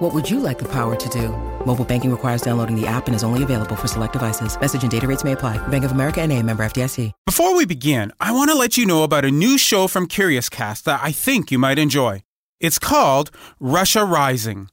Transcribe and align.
What 0.00 0.14
would 0.14 0.30
you 0.30 0.40
like 0.40 0.58
the 0.58 0.68
power 0.72 0.96
to 0.96 1.08
do? 1.10 1.28
Mobile 1.66 1.84
banking 1.84 2.10
requires 2.10 2.40
downloading 2.40 2.74
the 2.74 2.86
app 2.86 3.06
and 3.06 3.14
is 3.14 3.22
only 3.22 3.42
available 3.42 3.76
for 3.76 3.86
select 3.86 4.14
devices. 4.14 4.58
Message 4.58 4.80
and 4.80 4.90
data 4.90 5.06
rates 5.06 5.24
may 5.24 5.32
apply. 5.32 5.58
Bank 5.68 5.84
of 5.84 5.92
America 5.92 6.22
and 6.22 6.32
a 6.32 6.42
member 6.42 6.62
FDIC. 6.62 7.12
Before 7.26 7.54
we 7.54 7.66
begin, 7.66 8.10
I 8.18 8.32
want 8.32 8.50
to 8.50 8.56
let 8.56 8.78
you 8.78 8.86
know 8.86 9.02
about 9.02 9.26
a 9.26 9.30
new 9.30 9.58
show 9.58 9.88
from 9.88 10.08
CuriousCast 10.08 10.84
that 10.84 11.00
I 11.02 11.12
think 11.12 11.50
you 11.50 11.58
might 11.58 11.78
enjoy. 11.78 12.24
It's 12.60 12.78
called 12.78 13.30
Russia 13.60 14.02
Rising. 14.06 14.70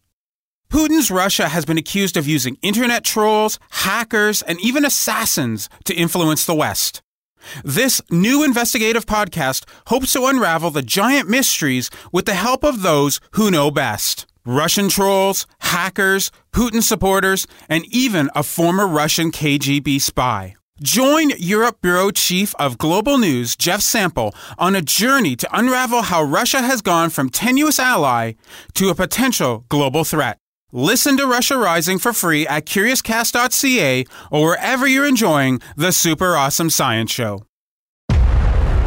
Putin's 0.70 1.12
Russia 1.12 1.50
has 1.50 1.66
been 1.66 1.78
accused 1.78 2.16
of 2.16 2.26
using 2.26 2.58
internet 2.62 3.04
trolls, 3.04 3.60
hackers, 3.72 4.42
and 4.44 4.62
even 4.62 4.86
assassins 4.86 5.68
to 5.84 5.94
influence 5.94 6.46
the 6.46 6.56
West. 6.56 7.02
This 7.66 8.02
new 8.10 8.46
investigative 8.46 9.06
podcast 9.06 9.66
hopes 9.88 10.14
to 10.14 10.26
unravel 10.26 10.72
the 10.72 10.82
giant 10.82 11.28
mysteries 11.28 11.90
with 12.14 12.26
the 12.26 12.34
help 12.34 12.64
of 12.64 12.82
those 12.82 13.20
who 13.32 13.52
know 13.52 13.70
best. 13.72 14.26
Russian 14.48 14.88
trolls, 14.88 15.46
hackers, 15.60 16.32
Putin 16.54 16.82
supporters, 16.82 17.48
and 17.68 17.86
even 17.88 18.30
a 18.34 18.44
former 18.44 18.88
Russian 18.88 19.30
KGB 19.30 20.00
spy. 20.00 20.56
Join 20.82 21.32
Europe 21.38 21.82
Bureau 21.82 22.12
Chief 22.12 22.56
of 22.58 22.78
Global 22.78 23.18
News, 23.18 23.58
Jeff 23.58 23.82
Sample, 23.82 24.34
on 24.58 24.74
a 24.74 24.82
journey 24.82 25.36
to 25.36 25.50
unravel 25.52 26.04
how 26.04 26.24
Russia 26.24 26.62
has 26.62 26.82
gone 26.82 27.10
from 27.10 27.30
tenuous 27.30 27.78
ally 27.78 28.34
to 28.76 28.88
a 28.88 28.96
potential 28.96 29.66
global 29.68 30.06
threat. 30.06 30.38
Listen 30.72 31.18
to 31.18 31.26
Russia 31.26 31.58
Rising 31.58 31.98
for 31.98 32.14
free 32.14 32.48
at 32.48 32.66
CuriousCast.ca 32.66 34.06
or 34.32 34.46
wherever 34.46 34.88
you're 34.88 35.08
enjoying 35.08 35.60
the 35.76 35.92
super 35.92 36.38
awesome 36.38 36.70
science 36.70 37.12
show. 37.12 37.44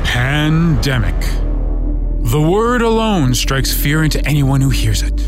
Pandemic. 0.05 1.50
The 2.31 2.41
word 2.41 2.81
alone 2.81 3.34
strikes 3.34 3.75
fear 3.75 4.05
into 4.05 4.25
anyone 4.25 4.61
who 4.61 4.70
hears 4.70 5.03
it. 5.03 5.20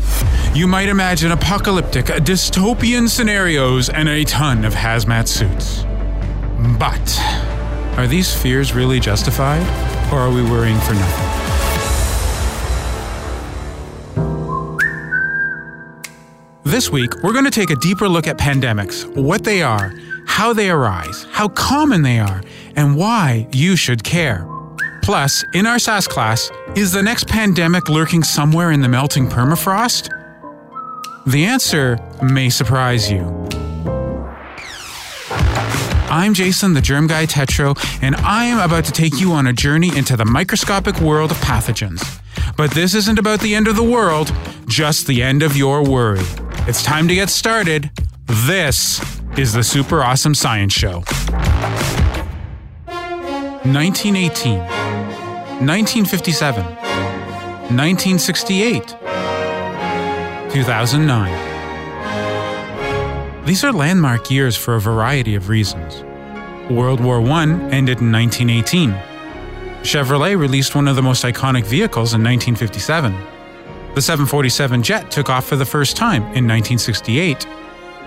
You 0.55 0.67
might 0.67 0.87
imagine 0.87 1.33
apocalyptic, 1.33 2.05
dystopian 2.05 3.09
scenarios 3.09 3.89
and 3.89 4.07
a 4.07 4.23
ton 4.23 4.63
of 4.63 4.73
hazmat 4.73 5.27
suits. 5.27 5.83
But 6.79 7.19
are 7.99 8.07
these 8.07 8.33
fears 8.33 8.73
really 8.73 9.01
justified? 9.01 9.63
Or 10.13 10.19
are 10.19 10.31
we 10.31 10.43
worrying 10.43 10.79
for 10.79 10.93
nothing? 10.93 11.29
This 16.63 16.89
week, 16.89 17.21
we're 17.21 17.33
going 17.33 17.43
to 17.43 17.51
take 17.51 17.69
a 17.69 17.75
deeper 17.75 18.07
look 18.07 18.27
at 18.27 18.37
pandemics, 18.37 19.13
what 19.21 19.43
they 19.43 19.61
are, 19.61 19.91
how 20.25 20.53
they 20.53 20.69
arise, 20.69 21.27
how 21.31 21.49
common 21.49 22.01
they 22.01 22.19
are, 22.19 22.41
and 22.77 22.95
why 22.95 23.49
you 23.51 23.75
should 23.75 24.05
care. 24.05 24.47
Plus, 25.03 25.43
in 25.53 25.67
our 25.67 25.79
SAS 25.79 26.07
class, 26.07 26.49
is 26.77 26.93
the 26.93 27.03
next 27.03 27.27
pandemic 27.27 27.89
lurking 27.89 28.23
somewhere 28.23 28.71
in 28.71 28.79
the 28.79 28.87
melting 28.87 29.27
permafrost? 29.27 30.07
The 31.27 31.43
answer 31.43 31.99
may 32.21 32.49
surprise 32.49 33.11
you. 33.11 33.23
I'm 36.09 36.33
Jason, 36.33 36.73
the 36.73 36.81
Germ 36.81 37.07
Guy 37.07 37.25
Tetro, 37.25 37.77
and 38.01 38.15
I 38.15 38.45
am 38.45 38.59
about 38.59 38.85
to 38.85 38.93
take 38.93 39.19
you 39.19 39.33
on 39.33 39.47
a 39.47 39.53
journey 39.53 39.95
into 39.97 40.15
the 40.15 40.23
microscopic 40.23 41.01
world 41.01 41.31
of 41.31 41.37
pathogens. 41.37 42.21
But 42.55 42.71
this 42.71 42.95
isn't 42.95 43.19
about 43.19 43.41
the 43.41 43.55
end 43.55 43.67
of 43.67 43.75
the 43.75 43.83
world, 43.83 44.33
just 44.67 45.05
the 45.05 45.21
end 45.21 45.43
of 45.43 45.57
your 45.57 45.83
worry. 45.83 46.23
It's 46.65 46.81
time 46.81 47.09
to 47.09 47.15
get 47.15 47.29
started. 47.29 47.91
This 48.27 49.01
is 49.37 49.51
the 49.51 49.63
Super 49.63 50.01
Awesome 50.01 50.33
Science 50.33 50.71
Show. 50.71 51.03
1918, 53.65 54.57
1957, 54.57 56.65
1968, 56.65 58.87
2009. 60.51 63.45
These 63.45 63.63
are 63.63 63.71
landmark 63.71 64.29
years 64.29 64.57
for 64.57 64.75
a 64.75 64.81
variety 64.81 65.35
of 65.35 65.47
reasons. 65.47 66.03
World 66.69 66.99
War 66.99 67.21
I 67.21 67.43
ended 67.71 68.01
in 68.01 68.11
1918. 68.11 68.91
Chevrolet 69.83 70.37
released 70.37 70.75
one 70.75 70.89
of 70.89 70.97
the 70.97 71.01
most 71.01 71.23
iconic 71.23 71.63
vehicles 71.63 72.13
in 72.13 72.21
1957. 72.21 73.13
The 73.95 74.01
747 74.01 74.83
jet 74.83 75.09
took 75.09 75.29
off 75.29 75.45
for 75.45 75.55
the 75.55 75.63
first 75.63 75.95
time 75.95 76.23
in 76.35 76.45
1968. 76.45 77.47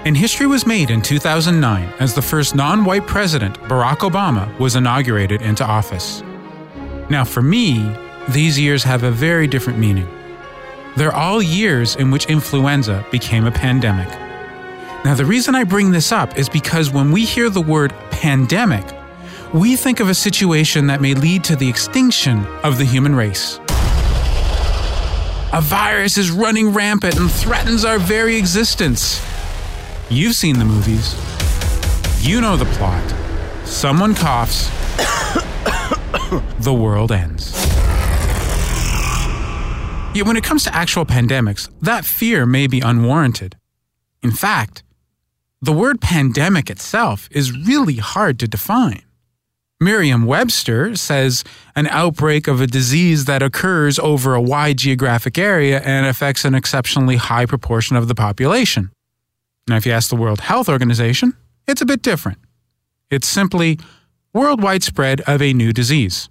And 0.06 0.16
history 0.16 0.46
was 0.46 0.68
made 0.68 0.90
in 0.90 1.02
2009 1.02 1.92
as 1.98 2.14
the 2.14 2.22
first 2.22 2.54
non 2.54 2.84
white 2.84 3.08
president, 3.08 3.60
Barack 3.62 4.08
Obama, 4.08 4.56
was 4.56 4.76
inaugurated 4.76 5.42
into 5.42 5.64
office. 5.66 6.22
Now, 7.10 7.24
for 7.24 7.42
me, 7.42 7.92
these 8.28 8.56
years 8.56 8.84
have 8.84 9.02
a 9.02 9.10
very 9.10 9.48
different 9.48 9.80
meaning. 9.80 10.06
They're 10.96 11.12
all 11.12 11.42
years 11.42 11.96
in 11.96 12.12
which 12.12 12.26
influenza 12.26 13.04
became 13.10 13.46
a 13.46 13.50
pandemic. 13.50 14.08
Now, 15.04 15.16
the 15.16 15.24
reason 15.24 15.56
I 15.56 15.64
bring 15.64 15.90
this 15.90 16.12
up 16.12 16.38
is 16.38 16.48
because 16.48 16.92
when 16.92 17.10
we 17.10 17.24
hear 17.24 17.50
the 17.50 17.60
word 17.60 17.92
pandemic, 18.12 18.86
we 19.52 19.74
think 19.74 19.98
of 19.98 20.08
a 20.08 20.14
situation 20.14 20.86
that 20.86 21.00
may 21.00 21.14
lead 21.14 21.42
to 21.42 21.56
the 21.56 21.68
extinction 21.68 22.46
of 22.62 22.78
the 22.78 22.84
human 22.84 23.16
race. 23.16 23.58
A 25.52 25.60
virus 25.60 26.16
is 26.16 26.30
running 26.30 26.72
rampant 26.72 27.16
and 27.16 27.28
threatens 27.28 27.84
our 27.84 27.98
very 27.98 28.36
existence. 28.36 29.20
You've 30.08 30.36
seen 30.36 30.60
the 30.60 30.64
movies. 30.64 31.16
You 32.24 32.40
know 32.40 32.56
the 32.56 32.64
plot. 32.76 33.02
Someone 33.64 34.14
coughs, 34.14 34.68
the 36.60 36.72
world 36.72 37.10
ends. 37.10 37.52
Yet 40.14 40.24
when 40.24 40.36
it 40.36 40.44
comes 40.44 40.62
to 40.62 40.74
actual 40.74 41.06
pandemics, 41.06 41.68
that 41.82 42.04
fear 42.04 42.46
may 42.46 42.68
be 42.68 42.80
unwarranted. 42.80 43.56
In 44.22 44.30
fact, 44.30 44.84
the 45.60 45.72
word 45.72 46.00
pandemic 46.00 46.70
itself 46.70 47.28
is 47.32 47.50
really 47.66 47.96
hard 47.96 48.38
to 48.38 48.46
define. 48.46 49.02
Merriam 49.80 50.24
Webster 50.24 50.94
says 50.94 51.42
an 51.74 51.88
outbreak 51.88 52.46
of 52.46 52.60
a 52.60 52.68
disease 52.68 53.24
that 53.24 53.42
occurs 53.42 53.98
over 53.98 54.34
a 54.34 54.40
wide 54.40 54.78
geographic 54.78 55.36
area 55.36 55.80
and 55.80 56.06
affects 56.06 56.44
an 56.44 56.54
exceptionally 56.54 57.16
high 57.16 57.44
proportion 57.44 57.96
of 57.96 58.06
the 58.06 58.14
population. 58.14 58.92
Now, 59.68 59.76
if 59.76 59.86
you 59.86 59.92
ask 59.92 60.10
the 60.10 60.16
World 60.16 60.40
Health 60.40 60.68
Organization, 60.68 61.34
it's 61.66 61.82
a 61.82 61.86
bit 61.86 62.02
different. 62.02 62.38
It's 63.10 63.26
simply 63.26 63.78
worldwide 64.32 64.82
spread 64.82 65.20
of 65.22 65.42
a 65.42 65.52
new 65.52 65.72
disease. 65.72 66.28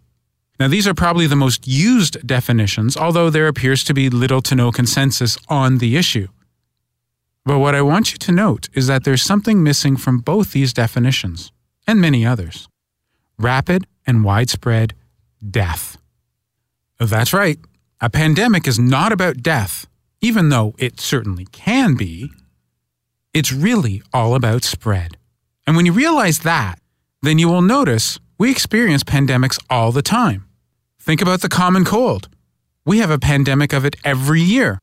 Now, 0.59 0.69
these 0.69 0.88
are 0.88 0.94
probably 0.94 1.28
the 1.28 1.35
most 1.35 1.68
used 1.68 2.25
definitions, 2.25 2.96
although 2.96 3.29
there 3.29 3.47
appears 3.47 3.84
to 3.85 3.94
be 3.94 4.09
little 4.09 4.41
to 4.44 4.56
no 4.56 4.72
consensus 4.72 5.38
on 5.50 5.79
the 5.79 5.97
issue. 5.97 6.28
But 7.46 7.59
what 7.59 7.75
I 7.75 7.81
want 7.81 8.12
you 8.12 8.18
to 8.18 8.31
note 8.31 8.69
is 8.73 8.88
that 8.88 9.03
there's 9.03 9.22
something 9.22 9.62
missing 9.62 9.97
from 9.97 10.19
both 10.19 10.53
these 10.53 10.73
definitions, 10.73 11.52
and 11.85 12.00
many 12.00 12.25
others 12.25 12.67
rapid 13.38 13.85
and 14.07 14.23
widespread 14.23 14.94
death. 15.47 15.97
That's 17.00 17.34
right, 17.34 17.59
a 18.00 18.09
pandemic 18.09 18.66
is 18.66 18.79
not 18.79 19.12
about 19.12 19.44
death, 19.44 19.88
even 20.22 20.50
though 20.50 20.73
it 20.78 21.02
certainly 21.02 21.46
can 21.52 21.96
be. 21.96 22.31
It's 23.35 23.51
really 23.51 24.01
all 24.13 24.34
about 24.34 24.63
spread. 24.63 25.18
And 25.68 25.75
when 25.75 25.85
you 25.85 25.91
realize 25.91 26.40
that, 26.40 26.79
then 27.22 27.38
you 27.38 27.50
will 27.50 27.62
notice 27.62 28.18
we 28.40 28.50
experience 28.50 29.03
pandemics 29.03 29.59
all 29.69 29.91
the 29.91 30.02
time. 30.02 30.46
Think 31.02 31.22
about 31.22 31.41
the 31.41 31.49
common 31.49 31.84
cold. 31.84 32.29
We 32.85 32.99
have 32.99 33.11
a 33.11 33.20
pandemic 33.20 33.73
of 33.73 33.84
it 33.84 33.97
every 34.05 34.40
year. 34.40 34.79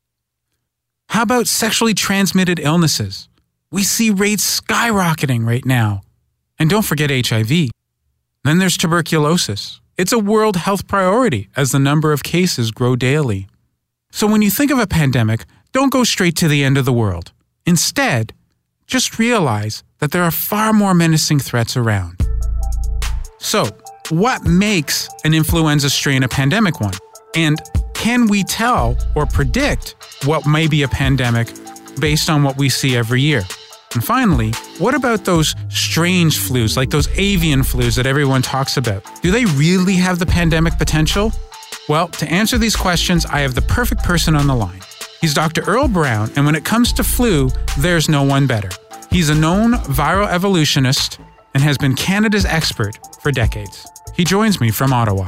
How 1.09 1.23
about 1.23 1.47
sexually 1.47 1.95
transmitted 1.95 2.59
illnesses? 2.59 3.27
We 3.71 3.81
see 3.81 4.11
rates 4.11 4.61
skyrocketing 4.61 5.47
right 5.47 5.65
now. 5.65 6.01
And 6.59 6.69
don't 6.69 6.85
forget 6.85 7.09
HIV. 7.09 7.71
Then 8.43 8.59
there's 8.59 8.77
tuberculosis. 8.77 9.81
It's 9.97 10.13
a 10.13 10.19
world 10.19 10.57
health 10.57 10.87
priority 10.87 11.49
as 11.55 11.71
the 11.71 11.79
number 11.79 12.13
of 12.13 12.21
cases 12.21 12.69
grow 12.69 12.95
daily. 12.95 13.47
So 14.11 14.27
when 14.27 14.43
you 14.43 14.51
think 14.51 14.69
of 14.69 14.77
a 14.77 14.85
pandemic, 14.85 15.45
don't 15.71 15.91
go 15.91 16.03
straight 16.03 16.35
to 16.35 16.47
the 16.47 16.63
end 16.63 16.77
of 16.77 16.85
the 16.85 16.93
world. 16.93 17.31
Instead, 17.65 18.31
just 18.87 19.19
realize 19.19 19.83
that 19.99 20.11
there 20.11 20.23
are 20.23 20.31
far 20.31 20.73
more 20.73 20.93
menacing 20.93 21.39
threats 21.39 21.77
around. 21.77 22.19
So, 23.39 23.65
what 24.09 24.43
makes 24.43 25.09
an 25.23 25.33
influenza 25.33 25.89
strain 25.89 26.23
a 26.23 26.27
pandemic 26.27 26.81
one? 26.81 26.93
And 27.35 27.59
can 27.93 28.27
we 28.27 28.43
tell 28.43 28.97
or 29.15 29.25
predict 29.25 29.95
what 30.25 30.45
may 30.45 30.67
be 30.67 30.83
a 30.83 30.87
pandemic 30.87 31.47
based 31.99 32.29
on 32.29 32.43
what 32.43 32.57
we 32.57 32.69
see 32.69 32.95
every 32.95 33.21
year? 33.21 33.43
And 33.93 34.03
finally, 34.03 34.51
what 34.79 34.95
about 34.95 35.23
those 35.23 35.55
strange 35.69 36.37
flus, 36.37 36.75
like 36.75 36.89
those 36.89 37.07
avian 37.17 37.61
flus 37.61 37.95
that 37.95 38.05
everyone 38.05 38.41
talks 38.41 38.77
about? 38.77 39.03
Do 39.21 39.31
they 39.31 39.45
really 39.45 39.95
have 39.95 40.19
the 40.19 40.25
pandemic 40.25 40.77
potential? 40.77 41.31
Well, 41.87 42.07
to 42.07 42.27
answer 42.29 42.57
these 42.57 42.75
questions, 42.75 43.25
I 43.25 43.39
have 43.39 43.55
the 43.55 43.61
perfect 43.61 44.03
person 44.03 44.35
on 44.35 44.47
the 44.47 44.55
line. 44.55 44.81
He's 45.23 45.33
Dr. 45.33 45.61
Earl 45.61 45.87
Brown, 45.87 46.29
and 46.35 46.45
when 46.45 46.53
it 46.53 46.65
comes 46.65 46.91
to 46.91 47.01
flu, 47.01 47.49
there's 47.79 48.09
no 48.09 48.23
one 48.23 48.45
better. 48.45 48.67
He's 49.09 49.29
a 49.29 49.33
known 49.33 49.71
viral 49.71 50.27
evolutionist 50.27 51.17
and 51.53 51.63
has 51.63 51.77
been 51.77 51.95
Canada's 51.95 52.43
expert 52.43 52.99
for 53.21 53.31
decades. 53.31 53.87
He 54.13 54.25
joins 54.25 54.59
me 54.59 54.69
from 54.69 54.91
Ottawa. 54.91 55.23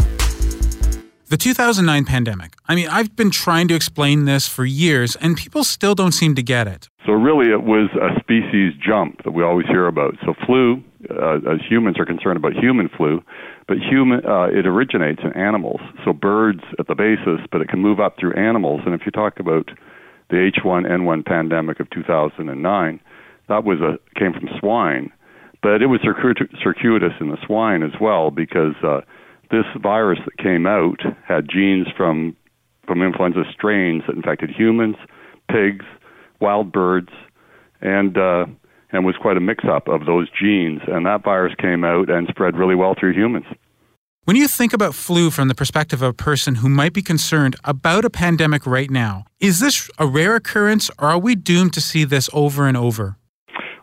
The 1.27 1.37
2009 1.37 2.03
pandemic. 2.03 2.55
I 2.67 2.75
mean, 2.75 2.89
I've 2.89 3.15
been 3.15 3.31
trying 3.31 3.69
to 3.69 3.73
explain 3.73 4.25
this 4.25 4.49
for 4.49 4.65
years, 4.65 5.15
and 5.15 5.37
people 5.37 5.63
still 5.63 5.95
don't 5.95 6.11
seem 6.11 6.35
to 6.35 6.43
get 6.43 6.67
it. 6.67 6.89
So, 7.05 7.13
really, 7.13 7.49
it 7.49 7.63
was 7.63 7.89
a 7.95 8.19
species 8.19 8.73
jump 8.85 9.23
that 9.23 9.31
we 9.31 9.43
always 9.43 9.67
hear 9.67 9.87
about. 9.87 10.15
So, 10.25 10.33
flu, 10.45 10.83
uh, 11.09 11.37
as 11.51 11.59
humans 11.67 11.97
are 11.99 12.05
concerned 12.05 12.37
about 12.37 12.53
human 12.53 12.89
flu, 12.89 13.21
but 13.67 13.77
human, 13.77 14.25
uh, 14.25 14.47
it 14.47 14.65
originates 14.65 15.21
in 15.23 15.33
animals. 15.33 15.81
So, 16.03 16.13
birds 16.13 16.61
at 16.79 16.87
the 16.87 16.95
basis, 16.95 17.45
but 17.51 17.61
it 17.61 17.69
can 17.69 17.79
move 17.79 17.99
up 17.99 18.15
through 18.19 18.33
animals. 18.33 18.81
And 18.85 18.93
if 18.93 19.01
you 19.05 19.11
talk 19.11 19.39
about 19.39 19.69
the 20.29 20.51
H1N1 20.51 21.25
pandemic 21.25 21.79
of 21.79 21.89
2009, 21.89 22.99
that 23.47 23.63
was 23.63 23.79
a 23.79 23.97
came 24.19 24.33
from 24.33 24.49
swine, 24.59 25.11
but 25.61 25.81
it 25.81 25.87
was 25.87 25.99
circuitous 26.01 27.13
in 27.19 27.29
the 27.29 27.37
swine 27.45 27.83
as 27.83 27.99
well 27.99 28.31
because. 28.31 28.75
Uh, 28.83 29.01
this 29.51 29.65
virus 29.79 30.19
that 30.25 30.43
came 30.43 30.65
out 30.65 31.01
had 31.27 31.47
genes 31.47 31.87
from 31.95 32.35
from 32.87 33.01
influenza 33.01 33.43
strains 33.51 34.03
that 34.07 34.15
infected 34.15 34.49
humans, 34.49 34.95
pigs, 35.49 35.85
wild 36.39 36.71
birds, 36.71 37.09
and 37.81 38.17
uh, 38.17 38.45
and 38.91 39.05
was 39.05 39.15
quite 39.21 39.37
a 39.37 39.41
mix-up 39.41 39.87
of 39.87 40.05
those 40.05 40.29
genes. 40.31 40.81
And 40.87 41.05
that 41.05 41.23
virus 41.23 41.53
came 41.59 41.83
out 41.83 42.09
and 42.09 42.27
spread 42.27 42.55
really 42.57 42.75
well 42.75 42.95
through 42.99 43.13
humans. 43.13 43.45
When 44.25 44.35
you 44.35 44.47
think 44.47 44.73
about 44.73 44.95
flu 44.95 45.29
from 45.29 45.49
the 45.49 45.53
perspective 45.55 46.01
of 46.01 46.09
a 46.09 46.13
person 46.13 46.55
who 46.55 46.67
might 46.67 46.93
be 46.93 47.03
concerned 47.03 47.55
about 47.63 48.05
a 48.05 48.09
pandemic 48.09 48.65
right 48.65 48.89
now, 48.89 49.25
is 49.39 49.59
this 49.59 49.87
a 49.99 50.07
rare 50.07 50.35
occurrence 50.35 50.89
or 50.97 51.09
are 51.09 51.19
we 51.19 51.35
doomed 51.35 51.73
to 51.73 51.81
see 51.81 52.05
this 52.05 52.27
over 52.33 52.67
and 52.67 52.75
over? 52.75 53.17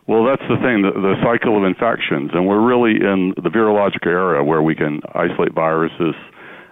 Well, 0.05 0.25
that's 0.25 0.43
the 0.49 0.57
thing, 0.59 0.81
the, 0.81 0.91
the 0.91 1.15
cycle 1.23 1.57
of 1.57 1.63
infections. 1.63 2.31
And 2.33 2.45
we're 2.45 2.59
really 2.59 2.99
in 2.99 3.33
the 3.41 3.49
virologic 3.49 4.05
era 4.05 4.43
where 4.43 4.61
we 4.61 4.75
can 4.75 4.99
isolate 5.15 5.53
viruses, 5.53 6.13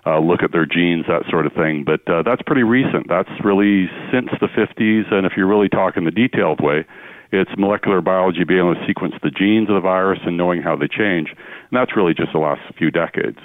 uh, 0.05 0.19
look 0.19 0.43
at 0.43 0.51
their 0.51 0.65
genes, 0.65 1.05
that 1.07 1.23
sort 1.29 1.45
of 1.45 1.53
thing. 1.53 1.85
But 1.85 2.01
uh, 2.11 2.23
that's 2.23 2.41
pretty 2.41 2.63
recent. 2.63 3.07
That's 3.07 3.31
really 3.41 3.87
since 4.11 4.27
the 4.41 4.47
50s. 4.47 5.13
And 5.13 5.25
if 5.25 5.33
you're 5.37 5.47
really 5.47 5.69
talking 5.69 6.03
the 6.03 6.11
detailed 6.11 6.59
way, 6.59 6.85
it's 7.31 7.51
molecular 7.57 8.01
biology 8.01 8.43
being 8.43 8.59
able 8.59 8.75
to 8.75 8.85
sequence 8.87 9.15
the 9.23 9.31
genes 9.31 9.69
of 9.69 9.75
the 9.75 9.81
virus 9.81 10.19
and 10.25 10.37
knowing 10.37 10.61
how 10.61 10.75
they 10.75 10.87
change. 10.87 11.29
And 11.29 11.73
that's 11.73 11.95
really 11.95 12.13
just 12.13 12.33
the 12.33 12.39
last 12.39 12.61
few 12.77 12.91
decades. 12.91 13.39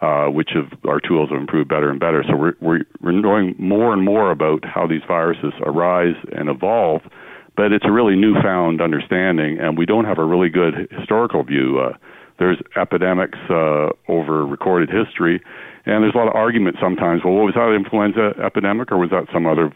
Uh, 0.00 0.26
which 0.26 0.56
of 0.56 0.66
our 0.84 0.98
tools 0.98 1.30
have 1.30 1.38
improved 1.38 1.68
better 1.68 1.88
and 1.88 2.00
better. 2.00 2.24
So 2.28 2.34
we're, 2.34 2.54
we're, 2.60 2.80
we're 3.00 3.12
knowing 3.12 3.54
more 3.56 3.92
and 3.92 4.04
more 4.04 4.32
about 4.32 4.64
how 4.64 4.84
these 4.84 5.02
viruses 5.06 5.52
arise 5.64 6.16
and 6.32 6.48
evolve 6.48 7.02
but 7.56 7.72
it's 7.72 7.84
a 7.84 7.92
really 7.92 8.16
newfound 8.16 8.80
understanding, 8.80 9.58
and 9.60 9.76
we 9.76 9.86
don't 9.86 10.04
have 10.04 10.18
a 10.18 10.24
really 10.24 10.48
good 10.48 10.88
historical 10.90 11.42
view. 11.42 11.80
Uh, 11.80 11.96
there's 12.38 12.58
epidemics 12.76 13.38
uh, 13.50 13.90
over 14.08 14.46
recorded 14.46 14.88
history, 14.88 15.40
and 15.84 16.02
there's 16.02 16.14
a 16.14 16.18
lot 16.18 16.28
of 16.28 16.34
argument 16.34 16.76
sometimes. 16.80 17.22
Well, 17.24 17.34
was 17.34 17.54
that 17.54 17.68
an 17.68 17.74
influenza 17.74 18.32
epidemic, 18.42 18.90
or 18.90 18.98
was 18.98 19.10
that 19.10 19.26
some 19.32 19.46
other 19.46 19.70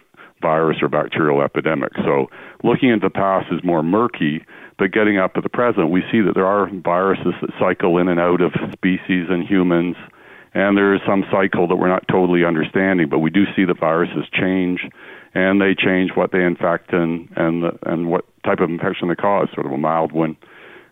virus 0.46 0.78
or 0.82 0.88
bacterial 0.88 1.42
epidemic? 1.42 1.92
So, 2.04 2.30
looking 2.62 2.92
at 2.92 3.00
the 3.00 3.10
past 3.10 3.46
is 3.50 3.60
more 3.64 3.82
murky. 3.82 4.44
But 4.78 4.92
getting 4.92 5.16
up 5.18 5.32
to 5.34 5.40
the 5.40 5.48
present, 5.48 5.90
we 5.90 6.02
see 6.12 6.20
that 6.20 6.34
there 6.34 6.46
are 6.46 6.68
viruses 6.70 7.32
that 7.40 7.50
cycle 7.58 7.96
in 7.96 8.08
and 8.08 8.20
out 8.20 8.42
of 8.42 8.52
species 8.72 9.26
and 9.30 9.42
humans, 9.42 9.96
and 10.52 10.76
there 10.76 10.94
is 10.94 11.00
some 11.06 11.24
cycle 11.32 11.66
that 11.68 11.76
we're 11.76 11.88
not 11.88 12.04
totally 12.08 12.44
understanding. 12.44 13.08
But 13.08 13.20
we 13.20 13.30
do 13.30 13.44
see 13.56 13.64
the 13.64 13.74
viruses 13.74 14.24
change 14.32 14.80
and 15.36 15.60
they 15.60 15.74
change 15.74 16.12
what 16.14 16.32
they 16.32 16.42
infect 16.42 16.92
and 16.92 17.28
and 17.36 17.64
and 17.84 18.08
what 18.08 18.24
type 18.44 18.60
of 18.60 18.70
infection 18.70 19.08
they 19.08 19.14
cause, 19.14 19.48
sort 19.54 19.66
of 19.66 19.72
a 19.72 19.78
mild 19.78 20.12
one. 20.12 20.36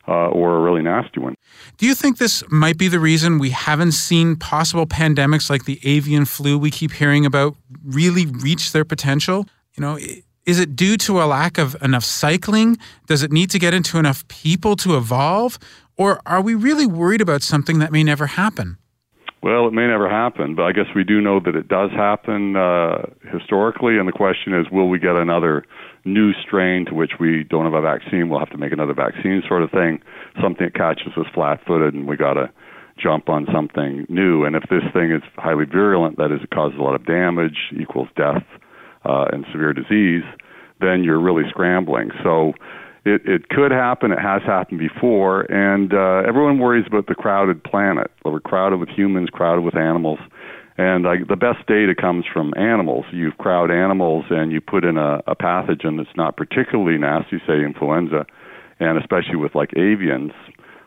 Uh, 0.06 0.28
or 0.28 0.58
a 0.58 0.60
really 0.60 0.82
nasty 0.82 1.18
one. 1.18 1.34
Do 1.78 1.86
you 1.86 1.94
think 1.94 2.18
this 2.18 2.44
might 2.50 2.76
be 2.76 2.88
the 2.88 3.00
reason 3.00 3.38
we 3.38 3.50
haven't 3.50 3.92
seen 3.92 4.36
possible 4.36 4.86
pandemics 4.86 5.48
like 5.48 5.64
the 5.64 5.80
avian 5.82 6.26
flu 6.26 6.58
we 6.58 6.70
keep 6.70 6.92
hearing 6.92 7.24
about 7.24 7.56
really 7.82 8.26
reach 8.26 8.72
their 8.72 8.84
potential? 8.84 9.46
You 9.74 9.80
know, 9.80 9.98
is 10.44 10.60
it 10.60 10.76
due 10.76 10.98
to 10.98 11.22
a 11.22 11.24
lack 11.24 11.56
of 11.56 11.74
enough 11.80 12.04
cycling? 12.04 12.76
Does 13.06 13.22
it 13.22 13.32
need 13.32 13.50
to 13.50 13.58
get 13.58 13.72
into 13.72 13.98
enough 13.98 14.28
people 14.28 14.76
to 14.76 14.96
evolve? 14.96 15.58
Or 15.96 16.20
are 16.26 16.42
we 16.42 16.54
really 16.54 16.86
worried 16.86 17.20
about 17.20 17.42
something 17.42 17.78
that 17.78 17.90
may 17.90 18.04
never 18.04 18.26
happen? 18.26 18.76
Well, 19.42 19.68
it 19.68 19.72
may 19.72 19.86
never 19.86 20.08
happen, 20.08 20.54
but 20.54 20.62
I 20.62 20.72
guess 20.72 20.86
we 20.94 21.04
do 21.04 21.20
know 21.20 21.38
that 21.40 21.54
it 21.54 21.68
does 21.68 21.90
happen 21.90 22.56
uh, 22.56 23.02
historically, 23.30 23.98
and 23.98 24.08
the 24.08 24.12
question 24.12 24.54
is, 24.54 24.66
will 24.70 24.88
we 24.88 24.98
get 24.98 25.16
another 25.16 25.64
new 26.04 26.32
strain 26.32 26.84
to 26.86 26.94
which 26.94 27.12
we 27.18 27.44
don't 27.44 27.64
have 27.64 27.74
a 27.74 27.80
vaccine? 27.80 28.28
We'll 28.28 28.40
have 28.40 28.50
to 28.50 28.58
make 28.58 28.72
another 28.72 28.94
vaccine, 28.94 29.42
sort 29.48 29.62
of 29.62 29.70
thing. 29.70 30.00
Something 30.40 30.66
that 30.66 30.74
catches 30.74 31.12
us 31.16 31.26
flat-footed, 31.34 31.94
and 31.94 32.06
we 32.06 32.16
got 32.16 32.34
to 32.34 32.50
jump 32.96 33.28
on 33.28 33.46
something 33.52 34.06
new. 34.08 34.44
And 34.44 34.54
if 34.54 34.62
this 34.70 34.84
thing 34.92 35.10
is 35.10 35.22
highly 35.36 35.64
virulent, 35.64 36.16
that 36.18 36.30
is, 36.30 36.42
it 36.42 36.50
causes 36.50 36.78
a 36.78 36.82
lot 36.82 36.94
of 36.94 37.04
damage, 37.06 37.72
equals 37.80 38.08
death 38.16 38.44
uh, 39.04 39.26
and 39.32 39.44
severe 39.50 39.72
disease, 39.72 40.22
then 40.80 41.02
you're 41.04 41.20
really 41.20 41.42
scrambling. 41.48 42.10
So 42.22 42.52
it, 43.04 43.22
it 43.26 43.48
could 43.48 43.70
happen. 43.70 44.12
It 44.12 44.20
has 44.20 44.42
happened 44.42 44.78
before, 44.78 45.42
and 45.52 45.92
uh, 45.92 46.28
everyone 46.28 46.58
worries 46.58 46.86
about 46.86 47.06
the 47.06 47.14
crowded 47.14 47.62
planet. 47.62 48.10
We're 48.24 48.40
crowded 48.40 48.78
with 48.78 48.88
humans, 48.88 49.28
crowded 49.30 49.62
with 49.62 49.76
animals, 49.76 50.18
and 50.76 51.06
uh, 51.06 51.12
the 51.28 51.36
best 51.36 51.66
data 51.66 51.94
comes 51.94 52.24
from 52.32 52.52
animals. 52.56 53.04
You 53.12 53.32
crowd 53.32 53.70
animals, 53.70 54.24
and 54.30 54.52
you 54.52 54.60
put 54.60 54.84
in 54.84 54.96
a, 54.96 55.22
a 55.26 55.36
pathogen 55.36 55.96
that's 55.98 56.16
not 56.16 56.36
particularly 56.36 56.98
nasty, 56.98 57.40
say 57.46 57.64
influenza, 57.64 58.26
and 58.80 58.98
especially 58.98 59.36
with 59.36 59.54
like 59.54 59.70
avians. 59.72 60.32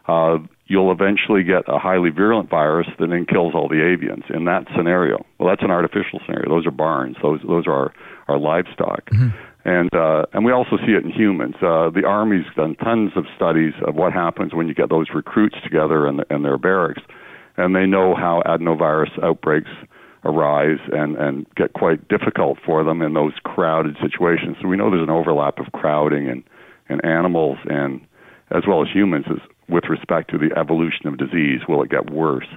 Uh, 0.08 0.38
you'll 0.68 0.92
eventually 0.92 1.44
get 1.44 1.64
a 1.68 1.78
highly 1.78 2.10
virulent 2.10 2.50
virus 2.50 2.88
that 2.98 3.08
then 3.08 3.26
kills 3.26 3.54
all 3.54 3.68
the 3.68 3.76
avians 3.76 4.24
in 4.34 4.46
that 4.46 4.66
scenario. 4.76 5.26
Well, 5.38 5.50
that's 5.50 5.64
an 5.64 5.72
artificial 5.72 6.20
scenario. 6.26 6.50
Those 6.50 6.66
are 6.66 6.72
barns. 6.72 7.18
Those 7.22 7.42
those 7.48 7.68
are 7.68 7.74
our, 7.74 7.94
our 8.28 8.38
livestock. 8.38 9.06
Mm-hmm 9.12 9.48
and 9.68 9.94
uh, 9.94 10.26
and 10.34 10.46
we 10.46 10.52
also 10.54 10.78
see 10.78 10.94
it 10.94 11.04
in 11.04 11.12
humans. 11.12 11.56
Uh, 11.56 11.90
the 11.90 12.04
army's 12.08 12.46
done 12.56 12.76
tons 12.76 13.12
of 13.18 13.26
studies 13.36 13.74
of 13.86 13.96
what 13.96 14.14
happens 14.14 14.54
when 14.54 14.68
you 14.68 14.74
get 14.74 14.90
those 14.90 15.08
recruits 15.14 15.58
together 15.62 16.08
the, 16.08 16.26
in 16.34 16.42
their 16.42 16.58
barracks, 16.58 17.02
and 17.58 17.76
they 17.76 17.86
know 17.86 18.16
how 18.16 18.42
adenovirus 18.46 19.12
outbreaks 19.24 19.70
arise 20.24 20.80
and 20.92 21.16
and 21.18 21.46
get 21.56 21.74
quite 21.74 22.08
difficult 22.08 22.58
for 22.66 22.84
them 22.84 23.02
in 23.02 23.14
those 23.14 23.34
crowded 23.44 23.96
situations. 24.02 24.58
So 24.62 24.68
we 24.68 24.78
know 24.78 24.90
there's 24.90 25.04
an 25.04 25.10
overlap 25.10 25.60
of 25.60 25.72
crowding 25.72 26.28
and 26.28 26.44
and 26.90 27.04
animals 27.04 27.58
and 27.70 28.02
as 28.52 28.64
well 28.68 28.82
as 28.82 28.88
humans 28.94 29.26
with 29.68 29.86
respect 29.90 30.32
to 30.32 30.38
the 30.38 30.58
evolution 30.58 31.08
of 31.08 31.18
disease. 31.18 31.62
Will 31.68 31.84
it 31.84 31.90
get 31.90 32.10
worse? 32.10 32.48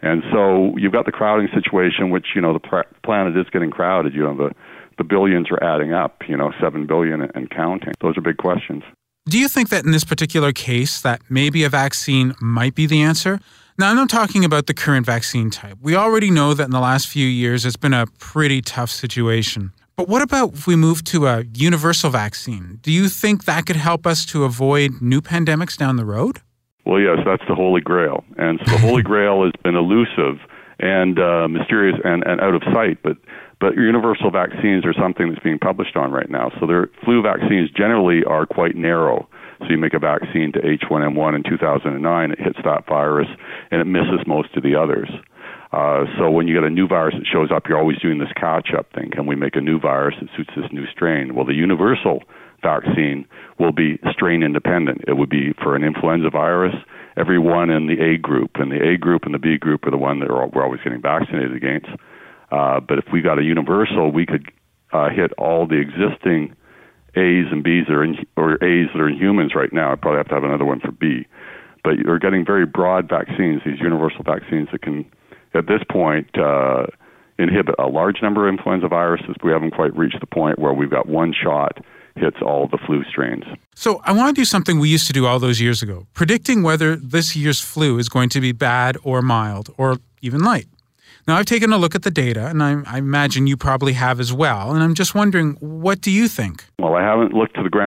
And 0.00 0.22
so 0.32 0.76
you've 0.76 0.92
got 0.92 1.06
the 1.06 1.12
crowding 1.12 1.48
situation, 1.54 2.10
which 2.10 2.28
you 2.34 2.40
know 2.40 2.52
the 2.52 2.60
pr- 2.60 2.94
planet 3.04 3.36
is 3.36 3.46
getting 3.50 3.70
crowded. 3.70 4.14
You 4.14 4.22
know 4.22 4.36
the 4.36 4.54
the 4.98 5.04
billions 5.04 5.50
are 5.50 5.62
adding 5.62 5.92
up, 5.92 6.22
you 6.28 6.36
know, 6.36 6.52
7 6.60 6.86
billion 6.86 7.22
and 7.34 7.50
counting. 7.50 7.94
Those 8.02 8.16
are 8.18 8.20
big 8.20 8.36
questions. 8.36 8.82
Do 9.26 9.38
you 9.38 9.48
think 9.48 9.68
that 9.70 9.84
in 9.84 9.92
this 9.92 10.04
particular 10.04 10.52
case 10.52 11.00
that 11.00 11.22
maybe 11.30 11.64
a 11.64 11.68
vaccine 11.68 12.34
might 12.40 12.74
be 12.74 12.86
the 12.86 13.00
answer? 13.00 13.40
Now, 13.78 13.88
I'm 13.90 13.96
not 13.96 14.10
talking 14.10 14.44
about 14.44 14.66
the 14.66 14.74
current 14.74 15.06
vaccine 15.06 15.50
type. 15.50 15.78
We 15.80 15.96
already 15.96 16.30
know 16.30 16.52
that 16.52 16.64
in 16.64 16.70
the 16.70 16.80
last 16.80 17.08
few 17.08 17.26
years 17.26 17.64
it's 17.64 17.76
been 17.76 17.94
a 17.94 18.06
pretty 18.18 18.60
tough 18.60 18.90
situation. 18.90 19.72
But 19.96 20.08
what 20.08 20.20
about 20.20 20.54
if 20.54 20.66
we 20.66 20.76
move 20.76 21.04
to 21.04 21.26
a 21.26 21.44
universal 21.54 22.10
vaccine? 22.10 22.80
Do 22.82 22.92
you 22.92 23.08
think 23.08 23.44
that 23.44 23.64
could 23.66 23.76
help 23.76 24.06
us 24.06 24.26
to 24.26 24.44
avoid 24.44 25.00
new 25.00 25.20
pandemics 25.22 25.76
down 25.76 25.96
the 25.96 26.04
road? 26.04 26.40
Well, 26.84 27.00
yes, 27.00 27.18
that's 27.24 27.42
the 27.48 27.54
Holy 27.54 27.80
Grail. 27.80 28.24
And 28.36 28.60
so 28.64 28.72
the 28.72 28.78
Holy 28.78 29.02
Grail 29.10 29.44
has 29.44 29.52
been 29.62 29.76
elusive 29.76 30.38
and 30.78 31.18
uh, 31.18 31.48
mysterious 31.48 31.98
and, 32.04 32.22
and 32.26 32.40
out 32.40 32.54
of 32.54 32.62
sight. 32.74 32.98
But 33.02 33.16
but 33.60 33.76
universal 33.76 34.32
vaccines 34.32 34.84
are 34.84 34.92
something 34.92 35.28
that's 35.28 35.42
being 35.42 35.60
published 35.60 35.96
on 35.96 36.10
right 36.10 36.28
now. 36.28 36.50
So 36.58 36.66
their 36.66 36.90
flu 37.04 37.22
vaccines 37.22 37.70
generally 37.70 38.24
are 38.24 38.44
quite 38.44 38.74
narrow. 38.74 39.28
So 39.62 39.70
you 39.70 39.78
make 39.78 39.94
a 39.94 39.98
vaccine 39.98 40.52
to 40.52 40.60
H1N1 40.60 41.36
in 41.36 41.42
2009, 41.42 42.30
it 42.30 42.40
hits 42.40 42.58
that 42.64 42.86
virus 42.86 43.28
and 43.70 43.80
it 43.80 43.84
misses 43.86 44.26
most 44.26 44.56
of 44.56 44.62
the 44.62 44.74
others. 44.74 45.08
Uh, 45.72 46.04
so 46.18 46.30
when 46.30 46.46
you 46.46 46.54
get 46.54 46.64
a 46.64 46.70
new 46.70 46.86
virus 46.86 47.14
that 47.16 47.26
shows 47.26 47.50
up, 47.50 47.64
you're 47.68 47.78
always 47.78 47.98
doing 47.98 48.18
this 48.18 48.32
catch-up 48.36 48.92
thing. 48.92 49.10
Can 49.10 49.26
we 49.26 49.34
make 49.34 49.56
a 49.56 49.60
new 49.60 49.80
virus 49.80 50.14
that 50.20 50.28
suits 50.36 50.50
this 50.54 50.70
new 50.70 50.86
strain? 50.92 51.34
Well, 51.34 51.46
the 51.46 51.54
universal 51.54 52.22
vaccine 52.62 53.26
will 53.58 53.72
be 53.72 53.98
strain 54.10 54.42
independent. 54.42 55.02
It 55.08 55.14
would 55.14 55.30
be 55.30 55.52
for 55.62 55.74
an 55.74 55.82
influenza 55.82 56.28
virus, 56.30 56.74
everyone 57.16 57.70
in 57.70 57.86
the 57.86 58.00
A 58.02 58.18
group, 58.18 58.52
and 58.56 58.70
the 58.70 58.86
A 58.86 58.98
group 58.98 59.24
and 59.24 59.32
the 59.32 59.38
B 59.38 59.56
group 59.56 59.86
are 59.86 59.90
the 59.90 59.96
one 59.96 60.20
that 60.20 60.30
are, 60.30 60.46
we're 60.48 60.62
always 60.62 60.80
getting 60.82 61.00
vaccinated 61.00 61.56
against. 61.56 61.88
Uh, 62.50 62.80
but 62.80 62.98
if 62.98 63.06
we 63.12 63.22
got 63.22 63.38
a 63.38 63.42
universal, 63.42 64.12
we 64.12 64.26
could 64.26 64.50
uh, 64.92 65.08
hit 65.08 65.32
all 65.38 65.66
the 65.66 65.80
existing 65.80 66.54
A's 67.14 67.46
and 67.50 67.62
B's 67.62 67.86
that 67.86 67.94
are 67.94 68.04
in, 68.04 68.26
or 68.36 68.54
A's 68.64 68.88
that 68.92 69.00
are 69.00 69.08
in 69.08 69.16
humans 69.16 69.54
right 69.54 69.72
now. 69.72 69.92
I 69.92 69.96
probably 69.96 70.18
have 70.18 70.28
to 70.28 70.34
have 70.34 70.44
another 70.44 70.64
one 70.64 70.80
for 70.80 70.92
B. 70.92 71.26
But 71.84 71.98
you're 71.98 72.18
getting 72.18 72.44
very 72.44 72.64
broad 72.64 73.08
vaccines, 73.08 73.62
these 73.64 73.80
universal 73.80 74.22
vaccines 74.22 74.68
that 74.72 74.82
can, 74.82 75.04
at 75.54 75.66
this 75.66 75.82
point, 75.90 76.28
uh, 76.38 76.86
inhibit 77.38 77.74
a 77.78 77.88
large 77.88 78.22
number 78.22 78.48
of 78.48 78.54
influenza 78.54 78.88
viruses. 78.88 79.34
We 79.42 79.50
haven't 79.50 79.72
quite 79.72 79.94
reached 79.96 80.20
the 80.20 80.26
point 80.26 80.58
where 80.58 80.72
we've 80.72 80.90
got 80.90 81.06
one 81.06 81.32
shot 81.32 81.78
hits 82.16 82.36
all 82.42 82.68
the 82.68 82.78
flu 82.78 83.02
strains. 83.04 83.44
So 83.74 84.00
I 84.04 84.12
want 84.12 84.34
to 84.34 84.40
do 84.40 84.44
something 84.44 84.78
we 84.78 84.88
used 84.88 85.06
to 85.06 85.12
do 85.12 85.26
all 85.26 85.38
those 85.38 85.60
years 85.60 85.82
ago, 85.82 86.06
predicting 86.12 86.62
whether 86.62 86.94
this 86.94 87.34
year's 87.34 87.60
flu 87.60 87.98
is 87.98 88.08
going 88.08 88.28
to 88.30 88.40
be 88.40 88.52
bad 88.52 88.96
or 89.02 89.22
mild 89.22 89.70
or 89.78 89.96
even 90.20 90.40
light. 90.44 90.66
Now, 91.26 91.36
I've 91.36 91.46
taken 91.46 91.72
a 91.72 91.78
look 91.78 91.94
at 91.94 92.02
the 92.02 92.10
data, 92.10 92.48
and 92.48 92.62
I, 92.62 92.82
I 92.86 92.98
imagine 92.98 93.46
you 93.46 93.56
probably 93.56 93.92
have 93.92 94.18
as 94.18 94.32
well. 94.32 94.72
And 94.72 94.82
I'm 94.82 94.94
just 94.94 95.14
wondering, 95.14 95.52
what 95.60 96.00
do 96.00 96.10
you 96.10 96.26
think? 96.26 96.64
Well, 96.80 96.94
I 96.94 97.02
haven't 97.02 97.32
looked 97.32 97.54
to 97.56 97.62
the 97.62 97.70
ground 97.70 97.86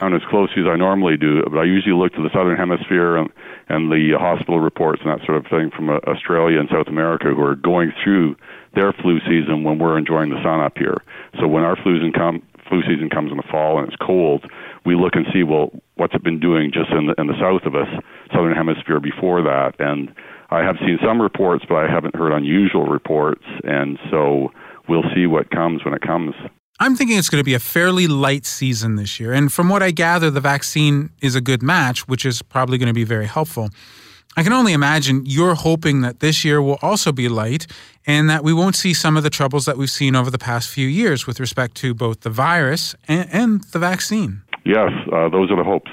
on 0.00 0.14
as 0.14 0.22
closely 0.30 0.62
as 0.62 0.68
I 0.68 0.76
normally 0.76 1.16
do, 1.16 1.42
but 1.44 1.58
I 1.58 1.64
usually 1.64 1.94
look 1.94 2.12
to 2.14 2.22
the 2.22 2.30
southern 2.32 2.56
hemisphere 2.56 3.16
and, 3.16 3.30
and 3.68 3.90
the 3.90 4.16
hospital 4.18 4.60
reports 4.60 5.02
and 5.04 5.10
that 5.12 5.24
sort 5.26 5.38
of 5.38 5.46
thing 5.50 5.70
from 5.74 5.90
uh, 5.90 5.98
Australia 6.06 6.60
and 6.60 6.68
South 6.70 6.88
America 6.88 7.28
who 7.34 7.42
are 7.42 7.56
going 7.56 7.92
through 8.02 8.36
their 8.74 8.92
flu 8.92 9.18
season 9.20 9.64
when 9.64 9.78
we're 9.78 9.98
enjoying 9.98 10.30
the 10.30 10.42
sun 10.42 10.60
up 10.60 10.76
here. 10.76 11.02
So 11.40 11.48
when 11.48 11.64
our 11.64 11.76
flu 11.76 11.98
season, 11.98 12.12
come, 12.12 12.42
flu 12.68 12.82
season 12.82 13.10
comes 13.10 13.30
in 13.30 13.36
the 13.36 13.48
fall 13.50 13.78
and 13.78 13.88
it's 13.88 13.96
cold, 13.96 14.44
we 14.84 14.94
look 14.94 15.14
and 15.14 15.26
see 15.32 15.42
well 15.42 15.70
what's 15.96 16.14
it 16.14 16.22
been 16.22 16.40
doing 16.40 16.70
just 16.72 16.90
in 16.90 17.06
the 17.06 17.14
in 17.18 17.26
the 17.26 17.38
south 17.40 17.66
of 17.66 17.74
us, 17.74 17.88
southern 18.32 18.54
hemisphere 18.54 19.00
before 19.00 19.42
that, 19.42 19.74
and 19.78 20.14
I 20.50 20.60
have 20.62 20.76
seen 20.80 20.98
some 21.04 21.20
reports, 21.20 21.64
but 21.68 21.76
I 21.76 21.90
haven't 21.90 22.16
heard 22.16 22.32
unusual 22.32 22.86
reports, 22.86 23.44
and 23.64 23.98
so 24.10 24.50
we'll 24.88 25.04
see 25.14 25.26
what 25.26 25.50
comes 25.50 25.84
when 25.84 25.92
it 25.92 26.00
comes. 26.00 26.34
I'm 26.80 26.94
thinking 26.94 27.18
it's 27.18 27.28
going 27.28 27.40
to 27.40 27.44
be 27.44 27.54
a 27.54 27.58
fairly 27.58 28.06
light 28.06 28.46
season 28.46 28.94
this 28.94 29.18
year. 29.18 29.32
And 29.32 29.52
from 29.52 29.68
what 29.68 29.82
I 29.82 29.90
gather, 29.90 30.30
the 30.30 30.40
vaccine 30.40 31.10
is 31.20 31.34
a 31.34 31.40
good 31.40 31.60
match, 31.60 32.06
which 32.06 32.24
is 32.24 32.40
probably 32.40 32.78
going 32.78 32.86
to 32.86 32.94
be 32.94 33.02
very 33.02 33.26
helpful. 33.26 33.70
I 34.36 34.44
can 34.44 34.52
only 34.52 34.72
imagine 34.72 35.26
you're 35.26 35.56
hoping 35.56 36.02
that 36.02 36.20
this 36.20 36.44
year 36.44 36.62
will 36.62 36.78
also 36.80 37.10
be 37.10 37.28
light 37.28 37.66
and 38.06 38.30
that 38.30 38.44
we 38.44 38.52
won't 38.52 38.76
see 38.76 38.94
some 38.94 39.16
of 39.16 39.24
the 39.24 39.30
troubles 39.30 39.64
that 39.64 39.76
we've 39.76 39.90
seen 39.90 40.14
over 40.14 40.30
the 40.30 40.38
past 40.38 40.70
few 40.70 40.86
years 40.86 41.26
with 41.26 41.40
respect 41.40 41.74
to 41.78 41.94
both 41.94 42.20
the 42.20 42.30
virus 42.30 42.94
and, 43.08 43.28
and 43.32 43.64
the 43.72 43.80
vaccine. 43.80 44.42
Yes, 44.64 44.92
uh, 45.12 45.28
those 45.30 45.50
are 45.50 45.56
the 45.56 45.64
hopes. 45.64 45.90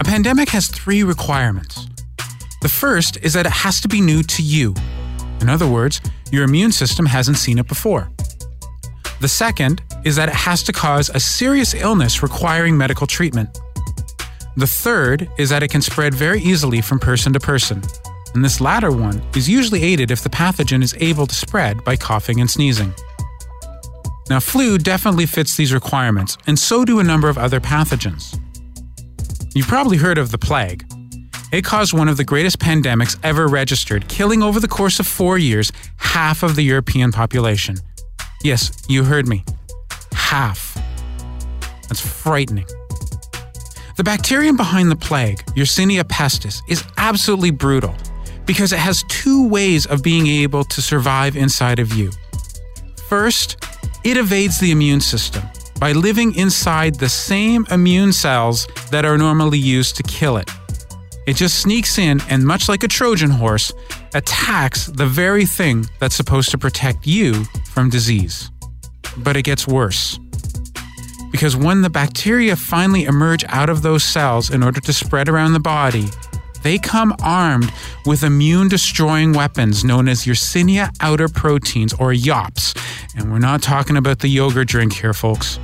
A 0.00 0.04
pandemic 0.04 0.48
has 0.48 0.66
three 0.66 1.04
requirements. 1.04 1.86
The 2.62 2.68
first 2.68 3.18
is 3.18 3.34
that 3.34 3.46
it 3.46 3.52
has 3.52 3.80
to 3.82 3.88
be 3.88 4.00
new 4.00 4.24
to 4.24 4.42
you. 4.42 4.74
In 5.40 5.48
other 5.48 5.66
words, 5.66 6.00
your 6.30 6.44
immune 6.44 6.72
system 6.72 7.06
hasn't 7.06 7.36
seen 7.36 7.58
it 7.58 7.68
before. 7.68 8.10
The 9.20 9.28
second 9.28 9.82
is 10.04 10.16
that 10.16 10.28
it 10.28 10.34
has 10.34 10.62
to 10.64 10.72
cause 10.72 11.08
a 11.08 11.20
serious 11.20 11.74
illness 11.74 12.22
requiring 12.22 12.76
medical 12.76 13.06
treatment. 13.06 13.58
The 14.56 14.66
third 14.66 15.28
is 15.38 15.50
that 15.50 15.62
it 15.62 15.68
can 15.68 15.82
spread 15.82 16.14
very 16.14 16.40
easily 16.40 16.80
from 16.80 16.98
person 16.98 17.32
to 17.32 17.40
person, 17.40 17.82
and 18.34 18.44
this 18.44 18.60
latter 18.60 18.90
one 18.90 19.22
is 19.34 19.48
usually 19.48 19.82
aided 19.82 20.10
if 20.10 20.22
the 20.22 20.28
pathogen 20.28 20.82
is 20.82 20.94
able 21.00 21.26
to 21.26 21.34
spread 21.34 21.82
by 21.84 21.96
coughing 21.96 22.40
and 22.40 22.50
sneezing. 22.50 22.94
Now, 24.28 24.40
flu 24.40 24.76
definitely 24.76 25.26
fits 25.26 25.56
these 25.56 25.72
requirements, 25.72 26.36
and 26.46 26.58
so 26.58 26.84
do 26.84 26.98
a 26.98 27.04
number 27.04 27.28
of 27.28 27.38
other 27.38 27.60
pathogens. 27.60 28.38
You've 29.54 29.68
probably 29.68 29.96
heard 29.96 30.18
of 30.18 30.30
the 30.32 30.38
plague. 30.38 30.84
It 31.52 31.64
caused 31.64 31.92
one 31.92 32.08
of 32.08 32.16
the 32.16 32.24
greatest 32.24 32.58
pandemics 32.58 33.16
ever 33.22 33.46
registered, 33.46 34.08
killing 34.08 34.42
over 34.42 34.58
the 34.58 34.68
course 34.68 34.98
of 34.98 35.06
four 35.06 35.38
years 35.38 35.70
half 35.96 36.42
of 36.42 36.56
the 36.56 36.62
European 36.62 37.12
population. 37.12 37.76
Yes, 38.42 38.72
you 38.88 39.04
heard 39.04 39.28
me. 39.28 39.44
Half. 40.12 40.74
That's 41.88 42.00
frightening. 42.00 42.66
The 43.96 44.04
bacterium 44.04 44.56
behind 44.56 44.90
the 44.90 44.96
plague, 44.96 45.38
Yersinia 45.54 46.02
pestis, 46.02 46.60
is 46.68 46.82
absolutely 46.96 47.52
brutal 47.52 47.94
because 48.44 48.72
it 48.72 48.78
has 48.78 49.04
two 49.08 49.48
ways 49.48 49.86
of 49.86 50.02
being 50.02 50.26
able 50.26 50.64
to 50.64 50.82
survive 50.82 51.36
inside 51.36 51.78
of 51.78 51.92
you. 51.92 52.10
First, 53.08 53.64
it 54.04 54.16
evades 54.16 54.58
the 54.58 54.72
immune 54.72 55.00
system 55.00 55.44
by 55.78 55.92
living 55.92 56.34
inside 56.34 56.96
the 56.96 57.08
same 57.08 57.66
immune 57.70 58.12
cells 58.12 58.66
that 58.90 59.04
are 59.04 59.16
normally 59.16 59.58
used 59.58 59.96
to 59.96 60.02
kill 60.02 60.36
it. 60.36 60.50
It 61.26 61.34
just 61.34 61.58
sneaks 61.58 61.98
in 61.98 62.20
and, 62.28 62.44
much 62.44 62.68
like 62.68 62.84
a 62.84 62.88
Trojan 62.88 63.30
horse, 63.30 63.72
attacks 64.14 64.86
the 64.86 65.06
very 65.06 65.44
thing 65.44 65.84
that's 65.98 66.14
supposed 66.14 66.50
to 66.52 66.58
protect 66.58 67.04
you 67.04 67.44
from 67.66 67.90
disease. 67.90 68.50
But 69.18 69.36
it 69.36 69.42
gets 69.42 69.66
worse. 69.66 70.20
Because 71.32 71.56
when 71.56 71.82
the 71.82 71.90
bacteria 71.90 72.54
finally 72.54 73.04
emerge 73.04 73.44
out 73.48 73.68
of 73.68 73.82
those 73.82 74.04
cells 74.04 74.50
in 74.50 74.62
order 74.62 74.80
to 74.80 74.92
spread 74.92 75.28
around 75.28 75.52
the 75.52 75.60
body, 75.60 76.06
they 76.62 76.78
come 76.78 77.14
armed 77.22 77.72
with 78.06 78.22
immune 78.22 78.68
destroying 78.68 79.32
weapons 79.32 79.84
known 79.84 80.08
as 80.08 80.24
Yersinia 80.24 80.94
outer 81.00 81.28
proteins 81.28 81.92
or 81.94 82.12
YOPs. 82.12 82.74
And 83.16 83.32
we're 83.32 83.40
not 83.40 83.62
talking 83.62 83.96
about 83.96 84.20
the 84.20 84.28
yogurt 84.28 84.68
drink 84.68 84.92
here, 84.92 85.12
folks. 85.12 85.58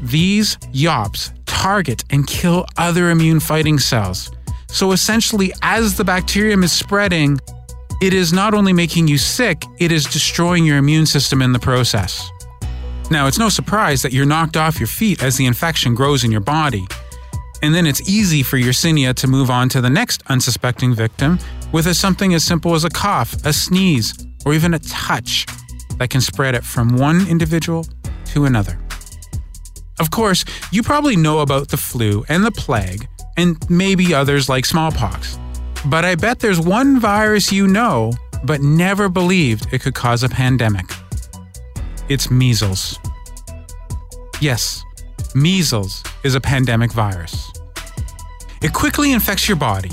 These 0.00 0.58
YOPs 0.72 1.32
target 1.46 2.02
and 2.10 2.26
kill 2.26 2.66
other 2.76 3.10
immune 3.10 3.38
fighting 3.38 3.78
cells 3.78 4.30
so 4.72 4.92
essentially, 4.92 5.52
as 5.60 5.96
the 5.96 6.04
bacterium 6.04 6.64
is 6.64 6.72
spreading, 6.72 7.38
it 8.00 8.14
is 8.14 8.32
not 8.32 8.54
only 8.54 8.72
making 8.72 9.06
you 9.06 9.18
sick, 9.18 9.64
it 9.78 9.92
is 9.92 10.04
destroying 10.04 10.64
your 10.64 10.78
immune 10.78 11.06
system 11.06 11.42
in 11.42 11.52
the 11.52 11.58
process. 11.58 12.28
Now, 13.10 13.26
it's 13.26 13.38
no 13.38 13.50
surprise 13.50 14.00
that 14.02 14.12
you're 14.12 14.24
knocked 14.24 14.56
off 14.56 14.80
your 14.80 14.86
feet 14.86 15.22
as 15.22 15.36
the 15.36 15.44
infection 15.44 15.94
grows 15.94 16.24
in 16.24 16.32
your 16.32 16.40
body. 16.40 16.86
And 17.62 17.74
then 17.74 17.86
it's 17.86 18.08
easy 18.08 18.42
for 18.42 18.56
your 18.56 18.72
Yersinia 18.72 19.14
to 19.16 19.28
move 19.28 19.50
on 19.50 19.68
to 19.68 19.80
the 19.80 19.90
next 19.90 20.22
unsuspecting 20.28 20.94
victim 20.94 21.38
with 21.70 21.86
a, 21.86 21.94
something 21.94 22.32
as 22.32 22.42
simple 22.42 22.74
as 22.74 22.84
a 22.84 22.90
cough, 22.90 23.34
a 23.44 23.52
sneeze, 23.52 24.14
or 24.46 24.54
even 24.54 24.74
a 24.74 24.78
touch 24.78 25.46
that 25.98 26.08
can 26.08 26.22
spread 26.22 26.54
it 26.54 26.64
from 26.64 26.96
one 26.96 27.28
individual 27.28 27.86
to 28.24 28.46
another. 28.46 28.78
Of 30.00 30.10
course, 30.10 30.44
you 30.72 30.82
probably 30.82 31.14
know 31.14 31.40
about 31.40 31.68
the 31.68 31.76
flu 31.76 32.24
and 32.28 32.44
the 32.44 32.50
plague, 32.50 33.06
and 33.36 33.58
maybe 33.70 34.14
others 34.14 34.48
like 34.48 34.64
smallpox. 34.64 35.38
But 35.86 36.04
I 36.04 36.14
bet 36.14 36.40
there's 36.40 36.60
one 36.60 37.00
virus 37.00 37.52
you 37.52 37.66
know, 37.66 38.12
but 38.44 38.60
never 38.60 39.08
believed 39.08 39.72
it 39.72 39.80
could 39.80 39.94
cause 39.94 40.22
a 40.22 40.28
pandemic. 40.28 40.86
It's 42.08 42.30
measles. 42.30 42.98
Yes, 44.40 44.84
measles 45.34 46.02
is 46.24 46.34
a 46.34 46.40
pandemic 46.40 46.92
virus. 46.92 47.52
It 48.62 48.72
quickly 48.72 49.12
infects 49.12 49.48
your 49.48 49.56
body, 49.56 49.90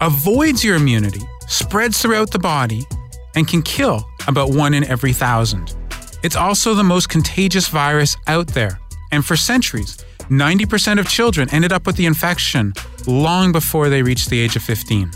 avoids 0.00 0.64
your 0.64 0.76
immunity, 0.76 1.22
spreads 1.48 2.00
throughout 2.00 2.30
the 2.30 2.38
body, 2.38 2.86
and 3.34 3.46
can 3.46 3.62
kill 3.62 4.06
about 4.26 4.50
one 4.50 4.74
in 4.74 4.84
every 4.84 5.12
thousand. 5.12 5.74
It's 6.22 6.36
also 6.36 6.74
the 6.74 6.84
most 6.84 7.08
contagious 7.08 7.68
virus 7.68 8.16
out 8.26 8.48
there, 8.48 8.78
and 9.12 9.24
for 9.24 9.36
centuries, 9.36 10.04
90% 10.30 11.00
of 11.00 11.08
children 11.08 11.48
ended 11.52 11.72
up 11.72 11.86
with 11.86 11.96
the 11.96 12.06
infection 12.06 12.72
long 13.08 13.50
before 13.50 13.88
they 13.88 14.00
reached 14.00 14.30
the 14.30 14.38
age 14.38 14.54
of 14.54 14.62
15. 14.62 15.10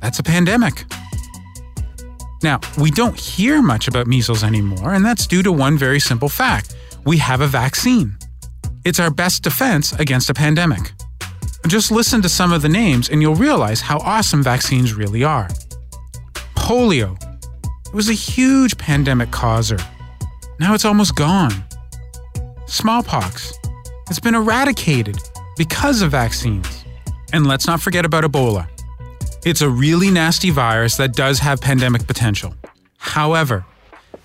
That's 0.00 0.18
a 0.18 0.22
pandemic. 0.24 0.84
Now, 2.42 2.58
we 2.76 2.90
don't 2.90 3.16
hear 3.16 3.62
much 3.62 3.86
about 3.86 4.08
measles 4.08 4.42
anymore, 4.42 4.94
and 4.94 5.04
that's 5.04 5.28
due 5.28 5.44
to 5.44 5.52
one 5.52 5.78
very 5.78 6.00
simple 6.00 6.28
fact 6.28 6.74
we 7.06 7.18
have 7.18 7.40
a 7.40 7.46
vaccine. 7.46 8.18
It's 8.84 8.98
our 8.98 9.10
best 9.10 9.44
defense 9.44 9.92
against 9.92 10.28
a 10.28 10.34
pandemic. 10.34 10.92
Just 11.68 11.92
listen 11.92 12.20
to 12.22 12.28
some 12.28 12.52
of 12.52 12.62
the 12.62 12.68
names, 12.68 13.10
and 13.10 13.22
you'll 13.22 13.36
realize 13.36 13.80
how 13.80 13.98
awesome 13.98 14.42
vaccines 14.42 14.94
really 14.94 15.22
are. 15.22 15.48
Polio. 16.56 17.16
It 17.86 17.94
was 17.94 18.08
a 18.08 18.14
huge 18.14 18.76
pandemic 18.76 19.30
causer. 19.30 19.78
Now 20.58 20.74
it's 20.74 20.84
almost 20.84 21.14
gone 21.14 21.64
smallpox. 22.70 23.52
It's 24.08 24.20
been 24.20 24.34
eradicated 24.34 25.18
because 25.56 26.02
of 26.02 26.12
vaccines. 26.12 26.84
And 27.32 27.46
let's 27.46 27.66
not 27.66 27.80
forget 27.80 28.04
about 28.04 28.24
Ebola. 28.24 28.68
It's 29.44 29.60
a 29.60 29.68
really 29.68 30.10
nasty 30.10 30.50
virus 30.50 30.96
that 30.96 31.14
does 31.14 31.38
have 31.40 31.60
pandemic 31.60 32.06
potential. 32.06 32.54
However, 32.98 33.64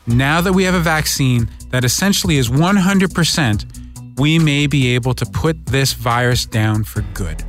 now 0.07 0.41
that 0.41 0.53
we 0.53 0.63
have 0.63 0.75
a 0.75 0.79
vaccine 0.79 1.49
that 1.71 1.83
essentially 1.83 2.37
is 2.37 2.49
100%, 2.49 4.19
we 4.19 4.39
may 4.39 4.67
be 4.67 4.93
able 4.95 5.13
to 5.15 5.25
put 5.25 5.65
this 5.65 5.93
virus 5.93 6.45
down 6.45 6.83
for 6.83 7.01
good. 7.13 7.43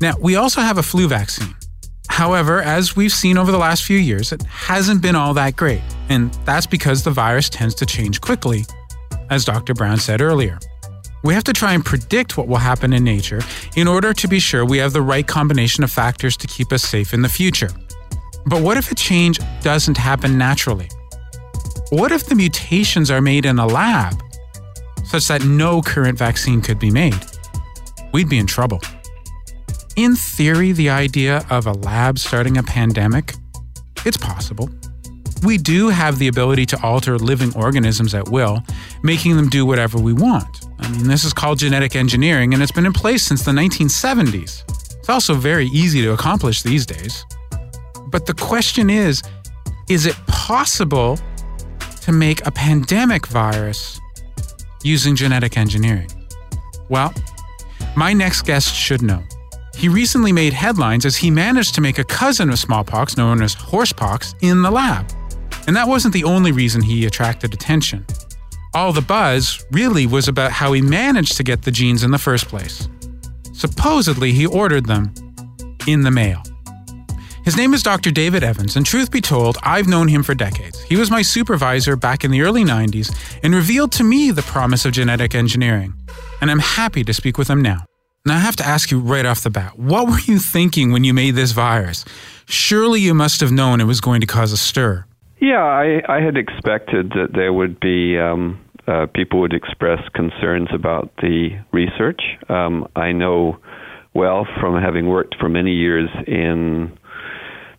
Now, 0.00 0.14
we 0.20 0.36
also 0.36 0.60
have 0.60 0.78
a 0.78 0.82
flu 0.82 1.08
vaccine. 1.08 1.54
However, 2.08 2.60
as 2.60 2.96
we've 2.96 3.12
seen 3.12 3.38
over 3.38 3.52
the 3.52 3.58
last 3.58 3.84
few 3.84 3.98
years, 3.98 4.32
it 4.32 4.42
hasn't 4.42 5.00
been 5.00 5.14
all 5.14 5.34
that 5.34 5.56
great, 5.56 5.80
and 6.08 6.32
that's 6.44 6.66
because 6.66 7.04
the 7.04 7.10
virus 7.10 7.48
tends 7.48 7.74
to 7.76 7.86
change 7.86 8.20
quickly, 8.20 8.64
as 9.32 9.44
Dr. 9.44 9.74
Brown 9.74 9.96
said 9.96 10.20
earlier. 10.20 10.58
We 11.24 11.34
have 11.34 11.44
to 11.44 11.52
try 11.52 11.72
and 11.72 11.84
predict 11.84 12.36
what 12.36 12.48
will 12.48 12.56
happen 12.56 12.92
in 12.92 13.02
nature 13.02 13.40
in 13.76 13.88
order 13.88 14.12
to 14.12 14.28
be 14.28 14.38
sure 14.38 14.64
we 14.64 14.78
have 14.78 14.92
the 14.92 15.02
right 15.02 15.26
combination 15.26 15.82
of 15.82 15.90
factors 15.90 16.36
to 16.36 16.46
keep 16.46 16.72
us 16.72 16.82
safe 16.82 17.14
in 17.14 17.22
the 17.22 17.28
future. 17.28 17.70
But 18.46 18.60
what 18.60 18.76
if 18.76 18.90
a 18.90 18.94
change 18.94 19.38
doesn't 19.62 19.96
happen 19.96 20.36
naturally? 20.36 20.88
What 21.90 22.12
if 22.12 22.26
the 22.26 22.34
mutations 22.34 23.10
are 23.10 23.20
made 23.20 23.46
in 23.46 23.58
a 23.58 23.66
lab 23.66 24.14
such 25.04 25.28
that 25.28 25.44
no 25.44 25.80
current 25.80 26.18
vaccine 26.18 26.60
could 26.60 26.78
be 26.78 26.90
made? 26.90 27.24
We'd 28.12 28.28
be 28.28 28.38
in 28.38 28.46
trouble. 28.46 28.80
In 29.96 30.16
theory, 30.16 30.72
the 30.72 30.90
idea 30.90 31.46
of 31.50 31.66
a 31.66 31.72
lab 31.72 32.18
starting 32.18 32.56
a 32.56 32.62
pandemic, 32.62 33.34
it's 34.04 34.16
possible. 34.16 34.68
We 35.42 35.58
do 35.58 35.88
have 35.88 36.18
the 36.18 36.28
ability 36.28 36.66
to 36.66 36.82
alter 36.82 37.18
living 37.18 37.54
organisms 37.56 38.14
at 38.14 38.28
will, 38.28 38.62
making 39.02 39.36
them 39.36 39.48
do 39.48 39.66
whatever 39.66 39.98
we 39.98 40.12
want. 40.12 40.66
I 40.78 40.88
mean, 40.90 41.08
this 41.08 41.24
is 41.24 41.32
called 41.32 41.58
genetic 41.58 41.96
engineering, 41.96 42.54
and 42.54 42.62
it's 42.62 42.72
been 42.72 42.86
in 42.86 42.92
place 42.92 43.24
since 43.24 43.44
the 43.44 43.50
1970s. 43.52 44.64
It's 44.98 45.08
also 45.08 45.34
very 45.34 45.66
easy 45.66 46.00
to 46.02 46.12
accomplish 46.12 46.62
these 46.62 46.86
days. 46.86 47.26
But 48.06 48.26
the 48.26 48.34
question 48.34 48.88
is 48.88 49.22
is 49.88 50.06
it 50.06 50.14
possible 50.28 51.18
to 52.02 52.12
make 52.12 52.46
a 52.46 52.52
pandemic 52.52 53.26
virus 53.26 54.00
using 54.84 55.16
genetic 55.16 55.56
engineering? 55.56 56.08
Well, 56.88 57.12
my 57.96 58.12
next 58.12 58.42
guest 58.42 58.74
should 58.74 59.02
know. 59.02 59.22
He 59.74 59.88
recently 59.88 60.32
made 60.32 60.52
headlines 60.52 61.04
as 61.04 61.16
he 61.16 61.30
managed 61.30 61.74
to 61.74 61.80
make 61.80 61.98
a 61.98 62.04
cousin 62.04 62.50
of 62.50 62.58
smallpox, 62.58 63.16
known 63.16 63.42
as 63.42 63.54
horsepox, 63.54 64.34
in 64.40 64.62
the 64.62 64.70
lab. 64.70 65.10
And 65.66 65.76
that 65.76 65.88
wasn't 65.88 66.14
the 66.14 66.24
only 66.24 66.52
reason 66.52 66.82
he 66.82 67.06
attracted 67.06 67.54
attention. 67.54 68.04
All 68.74 68.92
the 68.92 69.02
buzz 69.02 69.64
really 69.70 70.06
was 70.06 70.28
about 70.28 70.50
how 70.50 70.72
he 70.72 70.80
managed 70.80 71.36
to 71.36 71.42
get 71.42 71.62
the 71.62 71.70
genes 71.70 72.04
in 72.04 72.10
the 72.10 72.18
first 72.18 72.48
place. 72.48 72.88
Supposedly, 73.52 74.32
he 74.32 74.46
ordered 74.46 74.86
them 74.86 75.12
in 75.86 76.02
the 76.02 76.10
mail. 76.10 76.42
His 77.44 77.56
name 77.56 77.74
is 77.74 77.82
Dr. 77.82 78.12
David 78.12 78.44
Evans, 78.44 78.76
and 78.76 78.86
truth 78.86 79.10
be 79.10 79.20
told, 79.20 79.58
I've 79.62 79.88
known 79.88 80.06
him 80.06 80.22
for 80.22 80.32
decades. 80.34 80.80
He 80.82 80.96
was 80.96 81.10
my 81.10 81.22
supervisor 81.22 81.96
back 81.96 82.24
in 82.24 82.30
the 82.30 82.40
early 82.40 82.64
90s 82.64 83.14
and 83.42 83.52
revealed 83.52 83.90
to 83.92 84.04
me 84.04 84.30
the 84.30 84.42
promise 84.42 84.84
of 84.84 84.92
genetic 84.92 85.34
engineering. 85.34 85.92
And 86.40 86.50
I'm 86.50 86.60
happy 86.60 87.02
to 87.02 87.12
speak 87.12 87.38
with 87.38 87.50
him 87.50 87.60
now. 87.60 87.84
Now, 88.24 88.36
I 88.36 88.38
have 88.38 88.54
to 88.56 88.66
ask 88.66 88.92
you 88.92 89.00
right 89.00 89.26
off 89.26 89.42
the 89.42 89.50
bat 89.50 89.76
what 89.76 90.06
were 90.06 90.20
you 90.20 90.38
thinking 90.38 90.92
when 90.92 91.02
you 91.02 91.12
made 91.12 91.34
this 91.34 91.50
virus? 91.50 92.04
Surely 92.46 93.00
you 93.00 93.12
must 93.12 93.40
have 93.40 93.50
known 93.50 93.80
it 93.80 93.86
was 93.86 94.00
going 94.00 94.20
to 94.20 94.26
cause 94.26 94.52
a 94.52 94.56
stir. 94.56 95.04
Yeah, 95.42 95.64
I, 95.64 96.00
I 96.08 96.20
had 96.20 96.36
expected 96.36 97.10
that 97.16 97.30
there 97.34 97.52
would 97.52 97.80
be 97.80 98.16
um, 98.16 98.60
uh, 98.86 99.06
people 99.12 99.40
would 99.40 99.52
express 99.52 99.98
concerns 100.14 100.68
about 100.72 101.10
the 101.16 101.58
research. 101.72 102.22
Um, 102.48 102.86
I 102.94 103.10
know 103.10 103.58
well 104.14 104.46
from 104.60 104.80
having 104.80 105.08
worked 105.08 105.34
for 105.40 105.48
many 105.48 105.72
years 105.72 106.08
in 106.28 106.96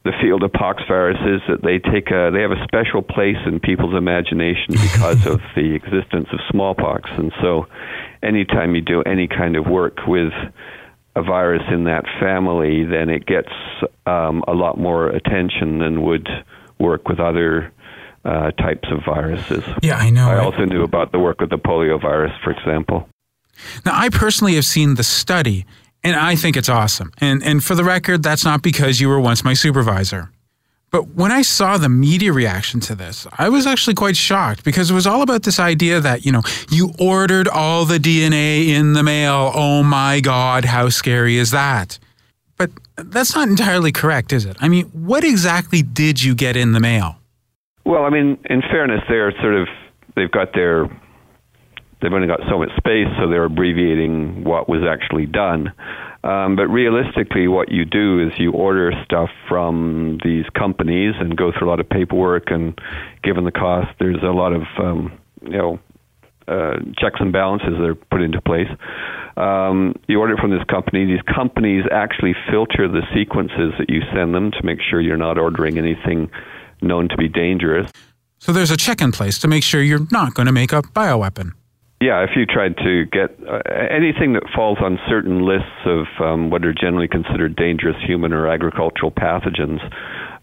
the 0.04 0.12
field 0.22 0.44
of 0.44 0.52
pox 0.52 0.84
viruses 0.90 1.40
that 1.48 1.64
they 1.64 1.80
take 1.80 2.12
a 2.12 2.32
they 2.34 2.42
have 2.42 2.52
a 2.52 2.62
special 2.66 3.02
place 3.02 3.40
in 3.46 3.62
people's 3.62 3.96
imagination 3.96 4.68
because 4.72 5.26
of 5.26 5.40
the 5.56 5.74
existence 5.74 6.28
of 6.34 6.40
smallpox 6.52 7.10
and 7.18 7.32
so 7.42 7.66
anytime 8.22 8.76
you 8.76 8.82
do 8.82 9.02
any 9.04 9.26
kind 9.26 9.56
of 9.56 9.68
work 9.68 10.00
with 10.06 10.34
a 11.16 11.24
virus 11.24 11.64
in 11.72 11.86
that 11.86 12.04
family 12.20 12.84
then 12.84 13.10
it 13.10 13.26
gets 13.26 13.54
um, 14.06 14.44
a 14.50 14.54
lot 14.54 14.78
more 14.78 15.08
attention 15.08 15.80
than 15.80 16.02
would 16.02 16.28
work 16.84 17.08
with 17.08 17.20
other 17.20 17.74
uh, 18.26 18.52
types 18.52 18.88
of 18.92 19.00
viruses. 19.06 19.64
Yeah, 19.82 19.98
I 19.98 20.10
know. 20.10 20.30
I 20.30 20.36
right? 20.36 20.46
also 20.46 20.66
knew 20.66 20.84
about 20.84 21.12
the 21.12 21.20
work 21.20 21.42
with 21.42 21.50
the 21.50 21.58
polio 21.58 22.00
virus, 22.02 22.32
for 22.44 22.52
example. 22.52 23.10
Now, 23.86 23.94
I 23.96 24.10
personally 24.10 24.56
have 24.56 24.66
seen 24.66 24.96
the 24.96 25.04
study, 25.04 25.66
and 26.04 26.16
I 26.16 26.36
think 26.36 26.58
it's 26.58 26.70
awesome. 26.70 27.12
And, 27.20 27.44
and 27.44 27.64
for 27.64 27.76
the 27.76 27.84
record, 27.84 28.24
that's 28.24 28.46
not 28.46 28.62
because 28.62 29.00
you 29.00 29.10
were 29.10 29.20
once 29.20 29.44
my 29.44 29.54
supervisor. 29.54 30.32
But 30.94 31.16
when 31.16 31.32
I 31.32 31.42
saw 31.42 31.78
the 31.78 31.90
media 31.90 32.32
reaction 32.32 32.80
to 32.82 32.94
this, 32.94 33.26
I 33.40 33.50
was 33.50 33.66
actually 33.66 33.96
quite 33.96 34.16
shocked 34.16 34.64
because 34.64 34.92
it 34.92 34.94
was 34.94 35.08
all 35.08 35.24
about 35.24 35.42
this 35.42 35.60
idea 35.60 36.00
that, 36.00 36.24
you 36.24 36.32
know, 36.32 36.44
you 36.70 36.94
ordered 37.00 37.48
all 37.48 37.86
the 37.86 37.98
DNA 37.98 38.68
in 38.68 38.94
the 38.94 39.02
mail. 39.02 39.52
Oh 39.56 39.82
my 39.82 40.20
God, 40.20 40.66
how 40.66 40.90
scary 40.90 41.38
is 41.38 41.50
that? 41.50 41.98
That's 42.96 43.36
not 43.36 43.48
entirely 43.48 43.92
correct, 43.92 44.34
is 44.34 44.46
it? 44.46 44.58
I 44.60 44.68
mean, 44.68 44.86
what 44.88 45.24
exactly 45.24 45.82
did 45.82 46.24
you 46.24 46.36
get 46.36 46.56
in 46.56 46.74
the 46.74 46.80
mail? 46.80 47.18
Well, 47.86 48.04
I 48.04 48.10
mean, 48.10 48.38
in 48.50 48.62
fairness, 48.62 49.02
they're 49.10 49.32
sort 49.42 49.56
of 49.56 49.68
they've 50.16 50.32
got 50.32 50.54
their 50.54 50.88
they've 52.02 52.14
only 52.14 52.28
got 52.28 52.42
so 52.50 52.60
much 52.60 52.70
space, 52.78 53.08
so 53.18 53.28
they're 53.30 53.46
abbreviating 53.46 54.44
what 54.44 54.70
was 54.70 54.84
actually 54.84 55.26
done. 55.26 55.74
Um, 56.24 56.56
but 56.56 56.68
realistically, 56.68 57.48
what 57.48 57.72
you 57.72 57.84
do 57.84 58.26
is 58.26 58.32
you 58.38 58.52
order 58.52 58.92
stuff 59.04 59.30
from 59.50 60.20
these 60.24 60.46
companies 60.58 61.16
and 61.20 61.36
go 61.36 61.52
through 61.52 61.68
a 61.68 61.72
lot 61.72 61.80
of 61.80 61.90
paperwork. 61.90 62.52
And 62.52 62.80
given 63.24 63.44
the 63.44 63.52
cost, 63.52 63.90
there's 64.00 64.22
a 64.24 64.32
lot 64.32 64.54
of 64.54 64.64
um, 64.78 65.12
you 65.42 65.58
know 65.58 65.80
uh, 66.48 66.78
checks 66.98 67.20
and 67.20 67.32
balances 67.32 67.74
that 67.78 67.86
are 67.86 67.96
put 67.96 68.22
into 68.22 68.42
place. 68.42 68.70
Um, 69.36 69.96
you 70.08 70.20
order 70.20 70.34
it 70.34 70.40
from 70.40 70.52
this 70.52 70.64
company. 70.70 71.06
These 71.06 71.24
companies 71.34 71.86
actually 71.92 72.36
filter 72.52 72.88
the 72.88 73.02
sequences 73.14 73.74
that 73.80 73.90
you 73.90 74.02
send 74.14 74.34
them 74.34 74.52
to 74.52 74.64
make 74.64 74.80
sure 74.82 75.02
you're 75.02 75.18
not 75.18 75.38
ordering 75.38 75.78
anything 75.78 76.30
known 76.82 77.10
to 77.10 77.18
be 77.18 77.28
dangerous. 77.28 77.90
So 78.40 78.52
there's 78.52 78.72
a 78.72 78.78
check 78.78 79.02
in 79.02 79.12
place 79.12 79.40
to 79.40 79.48
make 79.48 79.64
sure 79.64 79.82
you're 79.82 80.08
not 80.12 80.34
going 80.34 80.48
to 80.48 80.52
make 80.52 80.74
a 80.74 80.82
bioweapon. 80.82 81.54
Yeah, 82.02 82.22
if 82.24 82.32
you 82.36 82.46
tried 82.46 82.76
to 82.84 83.06
get 83.06 83.32
uh, 83.48 83.62
anything 83.90 84.34
that 84.34 84.44
falls 84.54 84.78
on 84.82 85.00
certain 85.08 85.46
lists 85.46 85.86
of 85.86 86.06
um, 86.20 86.50
what 86.50 86.66
are 86.66 86.74
generally 86.74 87.08
considered 87.08 87.56
dangerous 87.56 87.96
human 88.06 88.34
or 88.34 88.50
agricultural 88.50 89.10
pathogens, 89.10 89.80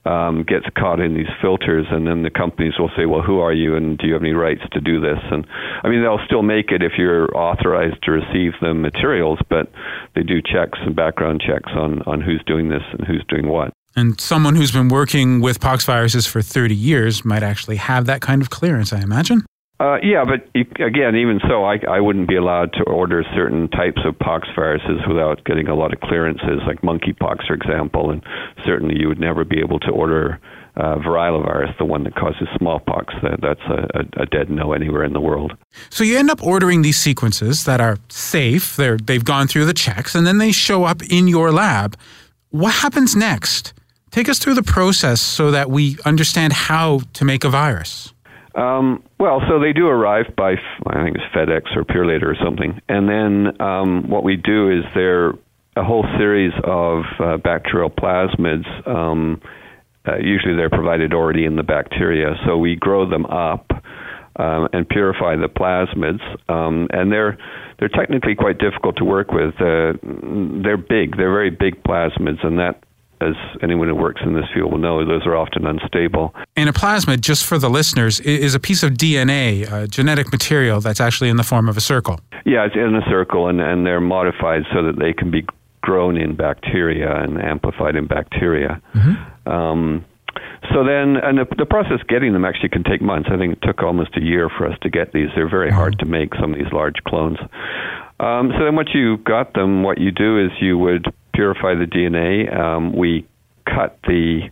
um, 0.05 0.45
gets 0.45 0.67
caught 0.77 1.01
in 1.01 1.15
these 1.15 1.29
filters, 1.43 1.87
and 1.91 2.07
then 2.07 2.23
the 2.23 2.31
companies 2.31 2.75
will 2.79 2.91
say, 2.97 3.07
"Well, 3.07 3.23
who 3.23 3.41
are 3.41 3.53
you, 3.53 3.77
and 3.77 3.99
do 3.99 4.07
you 4.07 4.15
have 4.15 4.23
any 4.23 4.33
rights 4.33 4.63
to 4.73 4.81
do 4.81 5.01
this?" 5.01 5.19
And 5.31 5.47
I 5.83 5.89
mean, 5.89 6.03
they'll 6.03 6.25
still 6.25 6.43
make 6.43 6.71
it 6.71 6.83
if 6.83 6.93
you're 6.97 7.35
authorized 7.37 8.03
to 8.05 8.13
receive 8.13 8.53
the 8.61 8.75
materials, 8.75 9.39
but 9.49 9.71
they 10.15 10.23
do 10.23 10.41
checks 10.41 10.79
and 10.83 10.97
background 10.97 11.43
checks 11.47 11.71
on 11.75 12.03
on 12.03 12.21
who's 12.21 12.43
doing 12.47 12.69
this 12.69 12.83
and 12.93 13.07
who's 13.07 13.25
doing 13.29 13.49
what. 13.49 13.73
And 13.97 14.21
someone 14.21 14.55
who's 14.55 14.71
been 14.71 14.89
working 14.89 15.41
with 15.41 15.61
pox 15.61 15.85
viruses 15.85 16.25
for 16.25 16.43
30 16.43 16.75
years 16.75 17.25
might 17.25 17.43
actually 17.43 17.77
have 17.77 18.07
that 18.07 18.21
kind 18.21 18.41
of 18.41 18.49
clearance, 18.49 18.93
I 18.93 19.01
imagine. 19.01 19.45
Uh, 19.81 19.97
yeah, 20.03 20.25
but 20.27 20.47
again, 20.55 21.17
even 21.17 21.41
so, 21.49 21.65
I, 21.65 21.79
I 21.89 22.01
wouldn't 22.01 22.29
be 22.29 22.37
allowed 22.37 22.75
to 22.75 22.83
order 22.83 23.25
certain 23.35 23.67
types 23.69 24.03
of 24.05 24.19
pox 24.19 24.47
viruses 24.55 25.01
without 25.09 25.43
getting 25.47 25.69
a 25.69 25.75
lot 25.75 25.95
of 25.95 26.01
clearances, 26.01 26.61
like 26.67 26.83
monkeypox, 26.83 27.47
for 27.47 27.55
example. 27.55 28.11
And 28.11 28.23
certainly, 28.63 29.01
you 29.01 29.09
would 29.09 29.19
never 29.19 29.43
be 29.43 29.59
able 29.59 29.81
to 29.81 29.91
order 29.91 30.39
uh, 30.77 30.99
virus, 30.99 31.71
the 31.79 31.87
one 31.87 32.05
that 32.05 32.15
causes 32.15 32.47
smallpox. 32.59 33.15
That, 33.23 33.41
that's 33.41 33.61
a, 33.63 34.23
a, 34.23 34.27
dead 34.27 34.51
no 34.51 34.75
anywhere 34.75 35.03
in 35.03 35.15
the 35.15 35.21
world. 35.21 35.57
So 35.89 36.05
you 36.05 36.19
end 36.19 36.31
up 36.31 36.43
ordering 36.43 36.83
these 36.83 36.99
sequences 36.99 37.65
that 37.65 37.81
are 37.81 37.97
safe. 38.11 38.77
They're, 38.77 38.99
they've 38.99 39.25
gone 39.25 39.47
through 39.47 39.65
the 39.65 39.75
checks, 39.75 40.15
and 40.15 40.27
then 40.27 40.37
they 40.37 40.53
show 40.53 40.85
up 40.85 41.03
in 41.05 41.27
your 41.27 41.53
lab. 41.53 41.97
What 42.51 42.75
happens 42.75 43.17
next? 43.17 43.73
Take 44.11 44.29
us 44.29 44.39
through 44.39 44.55
the 44.55 44.63
process 44.63 45.23
so 45.23 45.51
that 45.51 45.71
we 45.71 45.97
understand 46.05 46.53
how 46.53 47.01
to 47.15 47.25
make 47.25 47.45
a 47.45 47.49
virus. 47.49 48.13
Um, 48.55 49.03
well, 49.19 49.41
so 49.49 49.61
they 49.61 49.73
do 49.73 49.87
arrive 49.87 50.27
by, 50.37 50.55
I 50.87 51.05
think 51.05 51.17
it's 51.17 51.35
FedEx 51.35 51.77
or 51.77 51.85
Purolator 51.85 52.25
or 52.25 52.37
something. 52.43 52.81
And 52.89 53.09
then 53.09 53.61
um, 53.61 54.11
what 54.11 54.25
we 54.25 54.37
do 54.37 54.71
is 54.71 54.85
there 54.95 55.31
a 55.77 55.85
whole 55.85 56.05
series 56.19 56.53
of 56.65 57.05
uh, 57.21 57.37
bacterial 57.37 57.91
plasmids. 57.91 58.67
Um, 58.89 59.41
uh, 60.07 60.17
usually 60.17 60.57
they're 60.57 60.71
provided 60.71 61.13
already 61.13 61.45
in 61.45 61.57
the 61.57 61.63
bacteria. 61.63 62.35
So 62.47 62.57
we 62.57 62.77
grow 62.77 63.09
them 63.09 63.27
up 63.27 63.71
um, 64.37 64.69
and 64.73 64.89
purify 64.89 65.37
the 65.37 65.49
plasmids. 65.49 66.23
Um, 66.51 66.89
and 66.91 67.13
they're 67.13 67.39
they're 67.79 67.89
technically 67.89 68.35
quite 68.35 68.59
difficult 68.59 68.97
to 68.97 69.05
work 69.05 69.33
with. 69.33 69.55
Uh, 69.61 69.97
they're 70.63 70.77
big. 70.77 71.17
They're 71.17 71.33
very 71.33 71.51
big 71.51 71.83
plasmids, 71.83 72.45
and 72.45 72.59
that 72.59 72.83
as 73.21 73.35
anyone 73.63 73.89
who 73.89 73.95
works 73.95 74.21
in 74.25 74.35
this 74.35 74.47
field 74.55 74.73
will 74.73 74.79
know, 74.79 75.05
those 75.05 75.27
are 75.27 75.37
often 75.37 75.67
unstable. 75.67 76.35
And 76.57 76.69
a 76.69 76.73
plasmid, 76.73 77.21
just 77.21 77.45
for 77.45 77.59
the 77.59 77.69
listeners, 77.69 78.21
is 78.21 78.55
a 78.55 78.61
piece 78.61 78.83
of 78.83 78.93
DNA, 78.93 79.71
a 79.71 79.87
genetic 79.87 80.33
material 80.33 80.81
that's 80.81 81.01
actually 81.01 81.31
in 81.31 81.37
the 81.37 81.43
form 81.43 81.69
of 81.69 81.77
a 81.77 81.81
circle. 81.81 82.21
Yeah, 82.45 82.65
it's 82.65 82.77
in 82.77 82.95
a 82.95 83.05
circle, 83.09 83.49
and, 83.49 83.61
and 83.61 83.87
they're 83.87 84.01
modified 84.01 84.63
so 84.73 84.83
that 84.85 84.99
they 84.99 85.13
can 85.13 85.31
be 85.31 85.47
grown 85.83 86.17
in 86.17 86.37
bacteria 86.37 87.23
and 87.23 87.41
amplified 87.41 87.97
in 87.97 88.07
bacteria. 88.07 88.81
Mm-hmm. 88.95 89.49
Um, 89.51 90.05
so 90.73 90.85
then, 90.85 91.17
and 91.17 91.39
the, 91.39 91.47
the 91.57 91.67
process 91.67 92.01
getting 92.09 92.33
them 92.33 92.45
actually 92.45 92.69
can 92.69 92.85
take 92.85 93.01
months. 93.01 93.29
I 93.33 93.39
think 93.39 93.55
it 93.55 93.63
took 93.63 93.83
almost 93.83 94.17
a 94.17 94.21
year 94.21 94.49
for 94.49 94.67
us 94.67 94.79
to 94.83 94.91
get 94.91 95.13
these. 95.13 95.29
They're 95.35 95.49
very 95.49 95.71
hard 95.71 95.99
to 95.99 96.05
make, 96.05 96.35
some 96.35 96.53
of 96.53 96.59
these 96.59 96.73
large 96.73 96.97
clones. 97.07 97.39
Um, 98.21 98.53
so 98.57 98.65
then, 98.65 98.77
once 98.77 98.91
you 98.93 99.17
got 99.19 99.55
them, 99.55 99.83
what 99.83 99.99
you 99.99 100.11
do 100.11 100.39
is 100.39 100.51
you 100.61 100.77
would 100.77 101.07
purify 101.33 101.75
the 101.75 101.87
DNA. 101.87 102.55
Um, 102.55 102.93
we 102.93 103.27
cut 103.67 103.99
the 104.07 104.51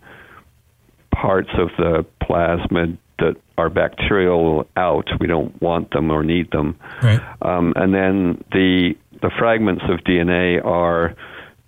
parts 1.12 1.50
of 1.58 1.68
the 1.78 2.06
plasmid 2.22 2.98
that 3.18 3.34
are 3.56 3.68
bacterial 3.68 4.66
out. 4.76 5.08
We 5.20 5.26
don't 5.26 5.60
want 5.60 5.90
them 5.90 6.10
or 6.10 6.22
need 6.22 6.50
them. 6.50 6.78
Right. 7.02 7.20
Um, 7.42 7.72
and 7.76 7.92
then 7.92 8.44
the 8.52 8.94
the 9.20 9.30
fragments 9.36 9.82
of 9.88 10.00
DNA 10.04 10.64
are 10.64 11.16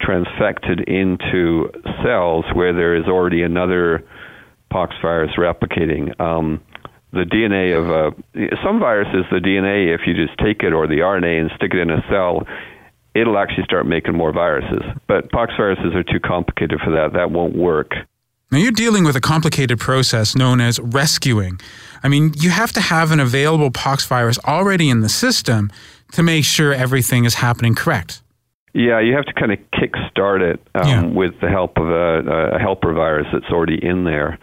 transfected 0.00 0.88
into 0.88 1.70
cells 2.02 2.44
where 2.54 2.72
there 2.72 2.94
is 2.94 3.06
already 3.06 3.42
another 3.42 4.04
pox 4.70 4.94
virus 5.02 5.32
replicating. 5.36 6.18
Um, 6.20 6.60
the 7.12 7.24
DNA 7.24 7.76
of 7.76 7.90
a 7.90 8.56
some 8.64 8.78
viruses, 8.78 9.24
the 9.30 9.38
DNA, 9.38 9.92
if 9.92 10.02
you 10.06 10.14
just 10.14 10.38
take 10.38 10.62
it 10.62 10.72
or 10.72 10.86
the 10.86 10.98
RNA 10.98 11.40
and 11.40 11.50
stick 11.56 11.74
it 11.74 11.80
in 11.80 11.90
a 11.90 12.02
cell, 12.08 12.46
it'll 13.14 13.38
actually 13.38 13.64
start 13.64 13.86
making 13.86 14.14
more 14.14 14.32
viruses. 14.32 14.82
But 15.06 15.30
pox 15.30 15.52
viruses 15.56 15.94
are 15.94 16.02
too 16.04 16.20
complicated 16.20 16.80
for 16.84 16.90
that. 16.92 17.12
That 17.12 17.30
won't 17.30 17.54
work. 17.56 17.92
Now 18.52 18.58
you're 18.58 18.72
dealing 18.72 19.04
with 19.04 19.14
a 19.14 19.20
complicated 19.20 19.78
process 19.78 20.34
known 20.34 20.60
as 20.60 20.80
rescuing. 20.80 21.60
I 22.02 22.08
mean, 22.08 22.32
you 22.36 22.50
have 22.50 22.72
to 22.72 22.80
have 22.80 23.12
an 23.12 23.20
available 23.20 23.70
pox 23.70 24.04
virus 24.06 24.38
already 24.44 24.90
in 24.90 25.00
the 25.00 25.08
system 25.08 25.70
to 26.12 26.22
make 26.22 26.44
sure 26.44 26.72
everything 26.72 27.24
is 27.24 27.34
happening 27.34 27.74
correct. 27.76 28.22
Yeah, 28.72 29.00
you 29.00 29.14
have 29.14 29.24
to 29.26 29.32
kind 29.32 29.52
of 29.52 29.58
kick-start 29.78 30.42
it 30.42 30.60
um, 30.74 30.88
Yeah. 30.88 31.04
with 31.06 31.40
the 31.40 31.48
help 31.48 31.76
of 31.76 31.88
a, 31.88 32.54
a 32.54 32.58
helper 32.58 32.92
virus 32.92 33.26
that's 33.32 33.50
already 33.52 33.78
in 33.84 34.04
there. 34.04 34.38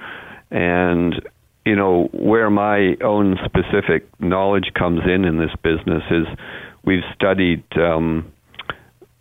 And, 0.51 1.21
you 1.65 1.75
know, 1.75 2.09
where 2.13 2.49
my 2.49 2.95
own 3.03 3.37
specific 3.45 4.07
knowledge 4.19 4.71
comes 4.73 5.01
in 5.05 5.25
in 5.25 5.37
this 5.37 5.51
business 5.63 6.03
is 6.11 6.25
we've 6.83 7.03
studied 7.13 7.63
um, 7.77 8.31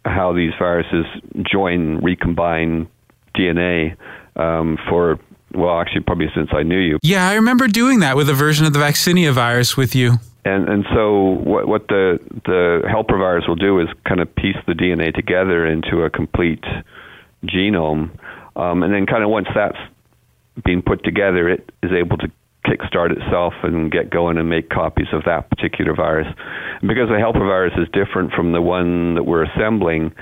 how 0.07 0.33
these 0.33 0.53
viruses 0.59 1.05
join, 1.51 1.99
recombine 1.99 2.89
DNA 3.37 3.97
um, 4.37 4.79
for, 4.89 5.19
well, 5.53 5.81
actually, 5.81 6.03
probably 6.03 6.29
since 6.35 6.51
I 6.53 6.63
knew 6.63 6.79
you. 6.79 6.99
Yeah, 7.03 7.29
I 7.29 7.35
remember 7.35 7.69
doing 7.69 8.01
that 8.01 8.17
with 8.17 8.29
a 8.29 8.35
version 8.35 8.67
of 8.67 8.73
the 8.73 8.79
vaccinia 8.79 9.33
virus 9.33 9.77
with 9.77 9.95
you. 9.95 10.15
And 10.45 10.69
and 10.69 10.85
so 10.95 11.41
what 11.43 11.67
what 11.67 11.89
the 11.89 12.21
the 12.45 12.83
helper 12.89 13.19
virus 13.19 13.49
will 13.49 13.57
do 13.57 13.81
is 13.81 13.89
kind 14.07 14.21
of 14.21 14.33
piece 14.37 14.57
the 14.69 14.75
DNA 14.75 15.13
together 15.13 15.67
into 15.67 16.03
a 16.03 16.11
complete 16.11 16.63
genome, 17.45 18.11
um, 18.55 18.85
and 18.85 18.95
then 18.95 19.07
kind 19.07 19.25
of 19.25 19.31
once 19.31 19.49
that's 19.53 19.79
being 20.65 20.83
put 20.83 21.03
together, 21.03 21.49
it 21.49 21.73
is 21.83 21.91
able 21.91 22.17
to 22.19 22.31
kickstart 22.67 23.17
itself 23.17 23.55
and 23.63 23.91
get 23.91 24.11
going 24.11 24.37
and 24.39 24.49
make 24.49 24.69
copies 24.69 25.09
of 25.13 25.23
that 25.25 25.49
particular 25.49 25.95
virus. 25.95 26.27
And 26.81 26.89
because 26.89 27.09
the 27.09 27.19
helper 27.19 27.47
virus 27.47 27.73
is 27.79 27.89
different 27.93 28.33
from 28.33 28.53
the 28.53 28.61
one 28.61 29.15
that 29.15 29.23
we're 29.23 29.45
assembling, 29.45 30.13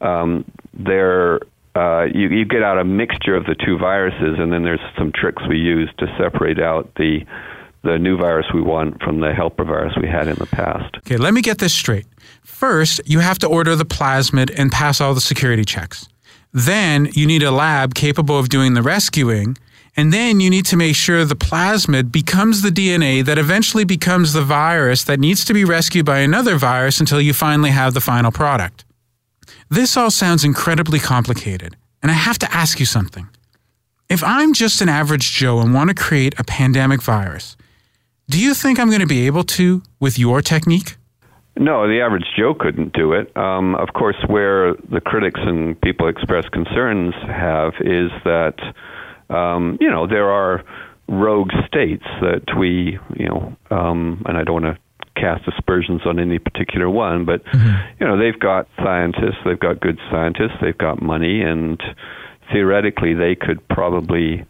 um, 0.00 0.44
there 0.74 1.40
uh, 1.76 2.04
you, 2.04 2.28
you 2.28 2.44
get 2.44 2.62
out 2.62 2.78
a 2.78 2.84
mixture 2.84 3.34
of 3.34 3.46
the 3.46 3.54
two 3.54 3.76
viruses, 3.76 4.36
and 4.38 4.52
then 4.52 4.62
there's 4.62 4.80
some 4.96 5.10
tricks 5.12 5.42
we 5.48 5.56
use 5.56 5.90
to 5.98 6.06
separate 6.18 6.60
out 6.60 6.90
the 6.96 7.20
the 7.82 7.98
new 7.98 8.16
virus 8.16 8.46
we 8.54 8.62
want 8.62 9.02
from 9.02 9.20
the 9.20 9.34
helper 9.34 9.62
virus 9.62 9.92
we 10.00 10.08
had 10.08 10.26
in 10.26 10.36
the 10.36 10.46
past. 10.46 10.96
Okay, 10.98 11.18
let 11.18 11.34
me 11.34 11.42
get 11.42 11.58
this 11.58 11.74
straight. 11.74 12.06
First, 12.42 12.98
you 13.04 13.18
have 13.18 13.38
to 13.40 13.46
order 13.46 13.76
the 13.76 13.84
plasmid 13.84 14.50
and 14.56 14.72
pass 14.72 15.02
all 15.02 15.12
the 15.12 15.20
security 15.20 15.66
checks. 15.66 16.08
Then, 16.54 17.10
you 17.12 17.26
need 17.26 17.42
a 17.42 17.50
lab 17.50 17.94
capable 17.94 18.38
of 18.38 18.48
doing 18.48 18.72
the 18.72 18.82
rescuing. 18.82 19.58
And 19.96 20.12
then 20.12 20.40
you 20.40 20.50
need 20.50 20.66
to 20.66 20.76
make 20.76 20.96
sure 20.96 21.24
the 21.24 21.36
plasmid 21.36 22.10
becomes 22.10 22.62
the 22.62 22.70
DNA 22.70 23.24
that 23.24 23.38
eventually 23.38 23.84
becomes 23.84 24.32
the 24.32 24.42
virus 24.42 25.04
that 25.04 25.20
needs 25.20 25.44
to 25.44 25.54
be 25.54 25.64
rescued 25.64 26.04
by 26.04 26.18
another 26.18 26.56
virus 26.56 26.98
until 26.98 27.20
you 27.20 27.32
finally 27.32 27.70
have 27.70 27.94
the 27.94 28.00
final 28.00 28.32
product. 28.32 28.84
This 29.70 29.96
all 29.96 30.10
sounds 30.10 30.44
incredibly 30.44 30.98
complicated, 30.98 31.76
and 32.02 32.10
I 32.10 32.14
have 32.14 32.38
to 32.40 32.52
ask 32.52 32.80
you 32.80 32.86
something. 32.86 33.28
If 34.08 34.22
I'm 34.22 34.52
just 34.52 34.80
an 34.80 34.88
average 34.88 35.32
Joe 35.32 35.60
and 35.60 35.72
want 35.72 35.88
to 35.88 35.94
create 35.94 36.34
a 36.38 36.44
pandemic 36.44 37.02
virus, 37.02 37.56
do 38.28 38.40
you 38.40 38.54
think 38.54 38.78
I'm 38.78 38.88
going 38.88 39.00
to 39.00 39.06
be 39.06 39.26
able 39.26 39.44
to 39.44 39.82
with 40.00 40.18
your 40.18 40.42
technique? 40.42 40.96
No, 41.56 41.86
the 41.86 42.00
average 42.00 42.26
Joe 42.36 42.52
couldn't 42.54 42.94
do 42.94 43.12
it. 43.12 43.34
Um, 43.36 43.76
of 43.76 43.92
course, 43.94 44.16
where 44.26 44.74
the 44.74 45.00
critics 45.00 45.40
and 45.42 45.80
people 45.80 46.08
express 46.08 46.48
concerns 46.48 47.14
have 47.26 47.74
is 47.80 48.10
that 48.24 48.56
um, 49.30 49.78
you 49.80 49.90
know 49.90 50.06
there 50.06 50.30
are 50.30 50.64
rogue 51.08 51.50
states 51.66 52.04
that 52.20 52.56
we 52.58 52.98
you 53.16 53.28
know, 53.28 53.56
um, 53.70 54.22
and 54.26 54.36
I 54.38 54.44
don't 54.44 54.62
want 54.62 54.76
to 54.76 54.78
cast 55.20 55.46
aspersions 55.46 56.02
on 56.06 56.18
any 56.18 56.38
particular 56.38 56.90
one, 56.90 57.24
but 57.24 57.42
you 58.00 58.06
know 58.06 58.18
they've 58.18 58.38
got 58.38 58.68
scientists, 58.76 59.38
they've 59.44 59.60
got 59.60 59.80
good 59.80 59.98
scientists, 60.10 60.58
they've 60.60 60.76
got 60.78 61.00
money, 61.02 61.40
and 61.42 61.82
theoretically 62.52 63.14
they 63.14 63.34
could 63.34 63.66
probably 63.68 64.44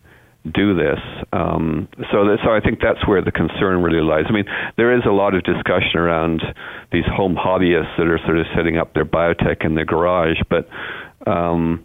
do 0.53 0.75
this. 0.75 1.01
Um, 1.33 1.89
so, 2.13 2.25
that, 2.27 2.39
so 2.45 2.51
I 2.51 2.61
think 2.61 2.81
that's 2.81 3.07
where 3.09 3.23
the 3.23 3.33
concern 3.33 3.83
really 3.83 4.03
lies. 4.03 4.25
I 4.29 4.33
mean, 4.33 4.45
there 4.77 4.95
is 4.95 5.03
a 5.07 5.11
lot 5.11 5.35
of 5.35 5.43
discussion 5.43 5.97
around 5.97 6.43
these 6.93 7.07
home 7.07 7.35
hobbyists 7.35 7.97
that 7.97 8.07
are 8.07 8.19
sort 8.27 8.39
of 8.39 8.47
setting 8.55 8.77
up 8.77 8.93
their 8.93 9.07
biotech 9.07 9.65
in 9.65 9.75
their 9.75 9.87
garage, 9.87 10.37
but 10.51 10.69
um, 11.27 11.85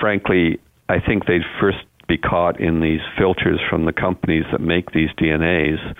frankly, 0.00 0.58
I 0.88 0.98
think 1.00 1.26
they'd 1.26 1.42
first 1.60 1.78
be 2.06 2.18
caught 2.18 2.60
in 2.60 2.80
these 2.80 3.00
filters 3.18 3.60
from 3.68 3.84
the 3.84 3.92
companies 3.92 4.44
that 4.52 4.60
make 4.60 4.92
these 4.92 5.10
DNAs. 5.18 5.94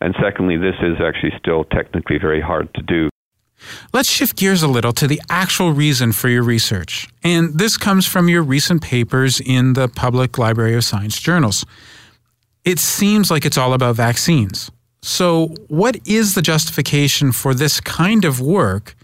And 0.00 0.14
secondly, 0.22 0.56
this 0.56 0.76
is 0.82 0.96
actually 1.00 1.32
still 1.38 1.64
technically 1.64 2.18
very 2.18 2.40
hard 2.40 2.72
to 2.74 2.82
do. 2.82 3.08
Let's 3.92 4.10
shift 4.10 4.36
gears 4.36 4.62
a 4.62 4.68
little 4.68 4.92
to 4.94 5.06
the 5.06 5.20
actual 5.30 5.72
reason 5.72 6.12
for 6.12 6.28
your 6.28 6.42
research. 6.42 7.08
And 7.22 7.58
this 7.58 7.76
comes 7.76 8.06
from 8.06 8.28
your 8.28 8.42
recent 8.42 8.82
papers 8.82 9.40
in 9.40 9.74
the 9.74 9.88
Public 9.88 10.38
Library 10.38 10.74
of 10.74 10.84
Science 10.84 11.20
journals. 11.20 11.64
It 12.64 12.78
seems 12.78 13.30
like 13.30 13.44
it's 13.44 13.58
all 13.58 13.72
about 13.72 13.96
vaccines. 13.96 14.70
So, 15.02 15.48
what 15.66 15.96
is 16.06 16.34
the 16.34 16.42
justification 16.42 17.32
for 17.32 17.54
this 17.54 17.80
kind 17.80 18.24
of 18.24 18.40
work 18.40 18.94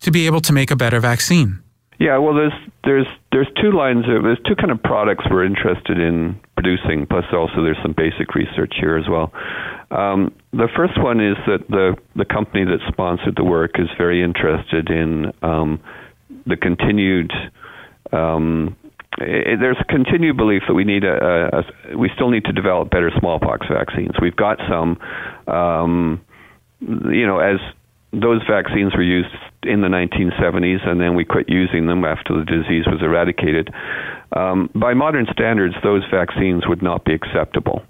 to 0.00 0.10
be 0.10 0.26
able 0.26 0.40
to 0.42 0.52
make 0.52 0.70
a 0.70 0.76
better 0.76 1.00
vaccine? 1.00 1.60
Yeah, 2.00 2.16
well, 2.16 2.32
there's 2.32 2.54
there's 2.82 3.06
there's 3.30 3.48
two 3.60 3.72
lines 3.72 4.06
of 4.08 4.22
there's 4.22 4.40
two 4.48 4.56
kind 4.56 4.70
of 4.70 4.82
products 4.82 5.26
we're 5.30 5.44
interested 5.44 5.98
in 6.00 6.40
producing. 6.56 7.06
Plus, 7.06 7.26
also 7.30 7.62
there's 7.62 7.76
some 7.82 7.92
basic 7.92 8.34
research 8.34 8.72
here 8.80 8.96
as 8.96 9.06
well. 9.06 9.30
Um, 9.90 10.32
the 10.52 10.68
first 10.74 10.98
one 10.98 11.20
is 11.20 11.36
that 11.46 11.68
the 11.68 11.96
the 12.16 12.24
company 12.24 12.64
that 12.64 12.78
sponsored 12.88 13.36
the 13.36 13.44
work 13.44 13.78
is 13.78 13.88
very 13.98 14.22
interested 14.22 14.88
in 14.88 15.30
um, 15.42 15.78
the 16.46 16.56
continued. 16.56 17.32
Um, 18.12 18.76
i 19.20 19.56
there's 19.60 19.76
a 19.78 19.84
continued 19.84 20.38
belief 20.38 20.62
that 20.68 20.74
we 20.74 20.84
need 20.84 21.04
a, 21.04 21.12
a, 21.52 21.92
a 21.92 21.98
we 21.98 22.08
still 22.14 22.30
need 22.30 22.46
to 22.46 22.52
develop 22.52 22.88
better 22.88 23.10
smallpox 23.18 23.66
vaccines. 23.68 24.12
We've 24.22 24.36
got 24.36 24.56
some, 24.70 24.96
um, 25.46 26.24
you 26.80 27.26
know, 27.26 27.40
as 27.40 27.60
those 28.12 28.42
vaccines 28.48 28.94
were 28.94 29.02
used 29.02 29.34
in 29.62 29.82
the 29.82 29.88
1970s, 29.88 30.86
and 30.86 31.00
then 31.00 31.14
we 31.14 31.24
quit 31.24 31.48
using 31.48 31.86
them 31.86 32.04
after 32.04 32.36
the 32.36 32.44
disease 32.44 32.84
was 32.86 33.00
eradicated. 33.02 33.72
Um, 34.32 34.70
by 34.74 34.94
modern 34.94 35.26
standards, 35.32 35.74
those 35.82 36.02
vaccines 36.10 36.66
would 36.66 36.82
not 36.82 37.04
be 37.04 37.14
acceptable. 37.14 37.82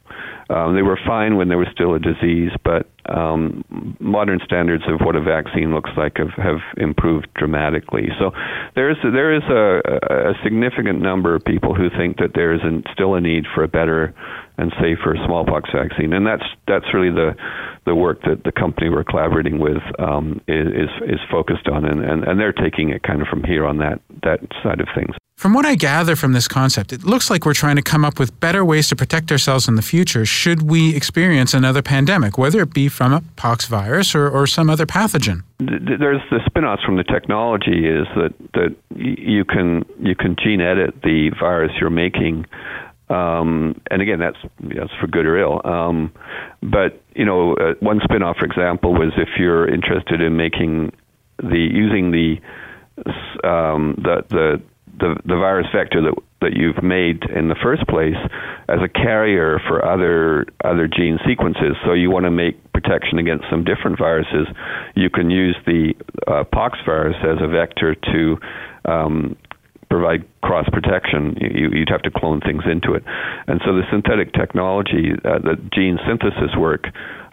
Um, 0.51 0.75
they 0.75 0.83
were 0.83 0.99
fine 1.07 1.37
when 1.37 1.49
there 1.49 1.59
was 1.59 1.69
still 1.73 1.95
a 1.95 2.01
disease, 2.01 2.51
but 2.65 2.89
um, 3.09 3.65
modern 4.01 4.41
standards 4.45 4.83
of 4.89 5.01
what 5.01 5.15
a 5.15 5.21
vaccine 5.21 5.73
looks 5.73 5.91
like 5.97 6.17
have, 6.17 6.35
have 6.37 6.59
improved 6.77 7.29
dramatically. 7.35 8.09
So 8.19 8.33
there 8.75 8.91
is 8.91 8.97
there 9.03 9.33
is 9.33 9.45
a, 9.45 10.33
a 10.33 10.35
significant 10.43 11.01
number 11.01 11.37
of 11.37 11.45
people 11.45 11.75
who 11.75 11.89
think 11.89 12.17
that 12.19 12.33
there 12.35 12.53
is 12.53 12.61
an, 12.65 12.83
still 12.93 13.15
a 13.15 13.21
need 13.21 13.45
for 13.55 13.63
a 13.63 13.69
better 13.69 14.13
and 14.59 14.73
safer 14.81 15.17
smallpox 15.25 15.71
vaccine, 15.73 16.13
and 16.13 16.27
that's 16.27 16.45
that's 16.67 16.93
really 16.93 17.15
the 17.15 17.37
the 17.87 17.95
work 17.95 18.23
that 18.23 18.45
the 18.45 18.53
company 18.53 18.91
we're 18.91 19.05
collaborating 19.05 19.59
with 19.59 19.83
um, 19.99 20.41
is, 20.47 20.91
is 21.07 21.21
focused 21.31 21.69
on, 21.69 21.85
and, 21.85 22.05
and, 22.05 22.25
and 22.25 22.39
they're 22.39 22.53
taking 22.53 22.91
it 22.91 23.03
kind 23.03 23.23
of 23.23 23.29
from 23.29 23.43
here 23.45 23.67
on 23.67 23.79
that 23.79 24.01
that 24.23 24.41
side 24.63 24.81
of 24.81 24.89
things. 24.95 25.15
From 25.37 25.55
what 25.55 25.65
I 25.65 25.75
gather 25.75 26.17
from 26.17 26.35
this 26.35 26.47
concept, 26.47 26.93
it 26.93 27.03
looks 27.03 27.31
like 27.31 27.47
we're 27.47 27.55
trying 27.55 27.77
to 27.77 27.83
come 27.83 28.05
up 28.05 28.19
with 28.19 28.39
better 28.41 28.63
ways 28.63 28.89
to 28.89 28.97
protect 28.97 29.33
ourselves 29.33 29.69
in 29.69 29.77
the 29.77 29.83
future 29.83 30.27
should 30.27 30.69
we 30.69 30.95
experience 30.95 31.55
another 31.55 31.81
pandemic, 31.81 32.37
whether 32.37 32.61
it 32.61 32.75
be 32.75 32.91
from 32.91 33.15
a 33.15 33.23
pox 33.37 33.65
virus 33.65 34.15
or, 34.15 34.29
or 34.29 34.47
some 34.47 34.69
other 34.69 34.85
pathogen. 34.85 35.43
There's 35.59 36.21
the 36.31 36.41
spin-offs 36.45 36.85
from 36.85 36.97
the 36.97 37.05
technology 37.05 37.89
is 37.89 38.07
that, 38.17 38.35
that 38.53 38.77
you 38.95 39.47
can 39.47 39.87
you 39.99 40.15
can 40.15 40.37
gene 40.37 40.61
edit 40.61 40.95
the 41.03 41.31
virus 41.41 41.73
you're 41.81 41.89
making, 41.89 42.45
um, 43.11 43.81
and 43.91 44.01
again 44.01 44.19
that's 44.19 44.39
that's 44.61 44.93
for 45.01 45.07
good 45.07 45.27
or 45.27 45.39
ill. 45.39 45.61
Um, 45.65 46.13
but 46.63 47.03
you 47.15 47.25
know, 47.25 47.55
uh, 47.55 47.75
one 47.81 48.01
spin-off, 48.05 48.37
for 48.39 48.47
example, 48.47 48.93
was 48.93 49.13
if 49.17 49.29
you're 49.39 49.69
interested 49.69 50.21
in 50.21 50.37
making 50.37 50.93
the 51.39 51.59
using 51.59 52.11
the 52.11 52.41
um, 53.47 53.97
the 53.99 54.25
the 54.29 54.63
the, 54.99 55.17
the 55.25 55.37
virus 55.37 55.67
vector 55.75 56.03
that 56.03 56.15
that 56.41 56.55
you've 56.55 56.83
made 56.83 57.23
in 57.25 57.49
the 57.49 57.57
first 57.63 57.87
place 57.87 58.17
as 58.69 58.79
a 58.83 58.89
carrier 58.89 59.61
for 59.69 59.85
other 59.85 60.47
other 60.65 60.89
gene 60.89 61.19
sequences. 61.27 61.77
So 61.85 61.93
you 61.93 62.11
want 62.11 62.25
to 62.25 62.31
make 62.31 62.73
protection 62.73 63.19
against 63.19 63.45
some 63.51 63.65
different 63.65 63.99
viruses. 63.99 64.47
You 64.95 65.11
can 65.11 65.31
use 65.31 65.57
the 65.67 65.95
uh, 66.27 66.45
pox 66.45 66.79
virus 66.87 67.17
as 67.23 67.39
a 67.43 67.49
vector 67.49 67.95
to 67.95 68.39
um, 68.87 69.37
provide 69.91 70.25
cross 70.41 70.69
protection. 70.71 71.37
You, 71.41 71.71
would 71.81 71.91
have 71.91 72.03
to 72.03 72.11
clone 72.11 72.41
things 72.41 72.63
into 72.71 72.95
it, 72.95 73.05
and 73.47 73.61
so 73.65 73.75
the 73.75 73.83
synthetic 73.91 74.33
technology, 74.33 75.13
uh, 75.25 75.39
the 75.39 75.57
gene 75.75 75.99
synthesis 76.07 76.57
work, 76.57 76.87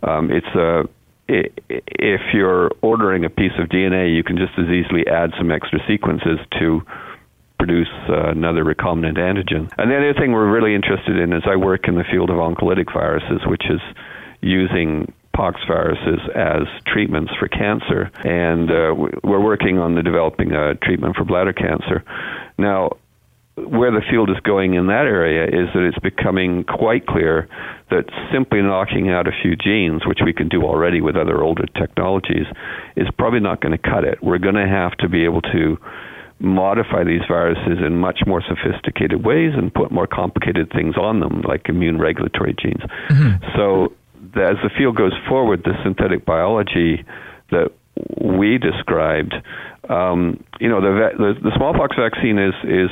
um, 0.03 0.31
it's 0.31 0.47
a 0.55 0.83
if 1.29 2.21
you're 2.33 2.71
ordering 2.81 3.25
a 3.25 3.29
piece 3.29 3.51
of 3.59 3.67
DNA, 3.67 4.15
you 4.15 4.23
can 4.23 4.37
just 4.37 4.53
as 4.57 4.67
easily 4.67 5.05
add 5.07 5.31
some 5.37 5.51
extra 5.51 5.79
sequences 5.87 6.39
to 6.57 6.81
produce 7.59 7.89
uh, 8.07 8.29
another 8.29 8.63
recombinant 8.63 9.17
antigen. 9.17 9.69
And 9.77 9.91
the 9.91 9.97
other 9.97 10.13
thing 10.13 10.31
we're 10.31 10.49
really 10.49 10.75
interested 10.75 11.17
in 11.17 11.33
is 11.33 11.43
I 11.45 11.55
work 11.55 11.87
in 11.87 11.95
the 11.95 12.05
field 12.09 12.29
of 12.29 12.37
oncolytic 12.37 12.93
viruses, 12.93 13.41
which 13.45 13.63
is 13.69 13.81
using 14.41 15.11
pox 15.37 15.61
viruses 15.67 16.19
as 16.33 16.63
treatments 16.87 17.31
for 17.39 17.47
cancer. 17.47 18.09
And 18.25 18.71
uh, 18.71 19.19
we're 19.23 19.39
working 19.39 19.77
on 19.77 19.93
the 19.93 20.01
developing 20.01 20.51
a 20.51 20.73
treatment 20.73 21.15
for 21.15 21.23
bladder 21.23 21.53
cancer. 21.53 22.03
Now, 22.57 22.97
where 23.55 23.91
the 23.91 24.01
field 24.09 24.31
is 24.31 24.37
going 24.43 24.73
in 24.73 24.87
that 24.87 25.05
area 25.05 25.45
is 25.45 25.69
that 25.73 25.83
it's 25.83 25.99
becoming 25.99 26.63
quite 26.63 27.05
clear 27.05 27.47
that 27.91 28.05
simply 28.33 28.61
knocking 28.61 29.09
out 29.09 29.27
a 29.27 29.31
few 29.43 29.55
genes, 29.55 30.05
which 30.07 30.19
we 30.25 30.33
can 30.33 30.49
do 30.49 30.63
already 30.63 31.01
with 31.01 31.15
other 31.15 31.43
older 31.43 31.65
technologies, 31.77 32.45
is 32.95 33.07
probably 33.17 33.39
not 33.39 33.61
going 33.61 33.71
to 33.71 33.77
cut 33.77 34.03
it. 34.03 34.17
We're 34.23 34.39
going 34.39 34.55
to 34.55 34.67
have 34.67 34.97
to 34.97 35.09
be 35.09 35.23
able 35.23 35.41
to 35.53 35.77
modify 36.39 37.03
these 37.03 37.21
viruses 37.27 37.77
in 37.85 37.97
much 37.97 38.19
more 38.25 38.41
sophisticated 38.41 39.23
ways 39.25 39.53
and 39.55 39.73
put 39.73 39.91
more 39.91 40.07
complicated 40.07 40.71
things 40.71 40.95
on 40.97 41.19
them, 41.19 41.41
like 41.41 41.69
immune 41.69 41.99
regulatory 41.99 42.55
genes. 42.61 42.81
Mm-hmm. 43.09 43.45
So, 43.55 43.93
as 44.35 44.57
the 44.63 44.69
field 44.77 44.95
goes 44.95 45.13
forward, 45.27 45.63
the 45.63 45.73
synthetic 45.83 46.25
biology 46.25 47.05
that 47.51 47.71
we 48.21 48.57
described, 48.57 49.33
um, 49.89 50.43
you 50.59 50.69
know, 50.69 50.81
the, 50.81 51.09
the, 51.17 51.33
the 51.41 51.51
smallpox 51.55 51.95
vaccine 51.95 52.37
is 52.37 52.53
is 52.63 52.89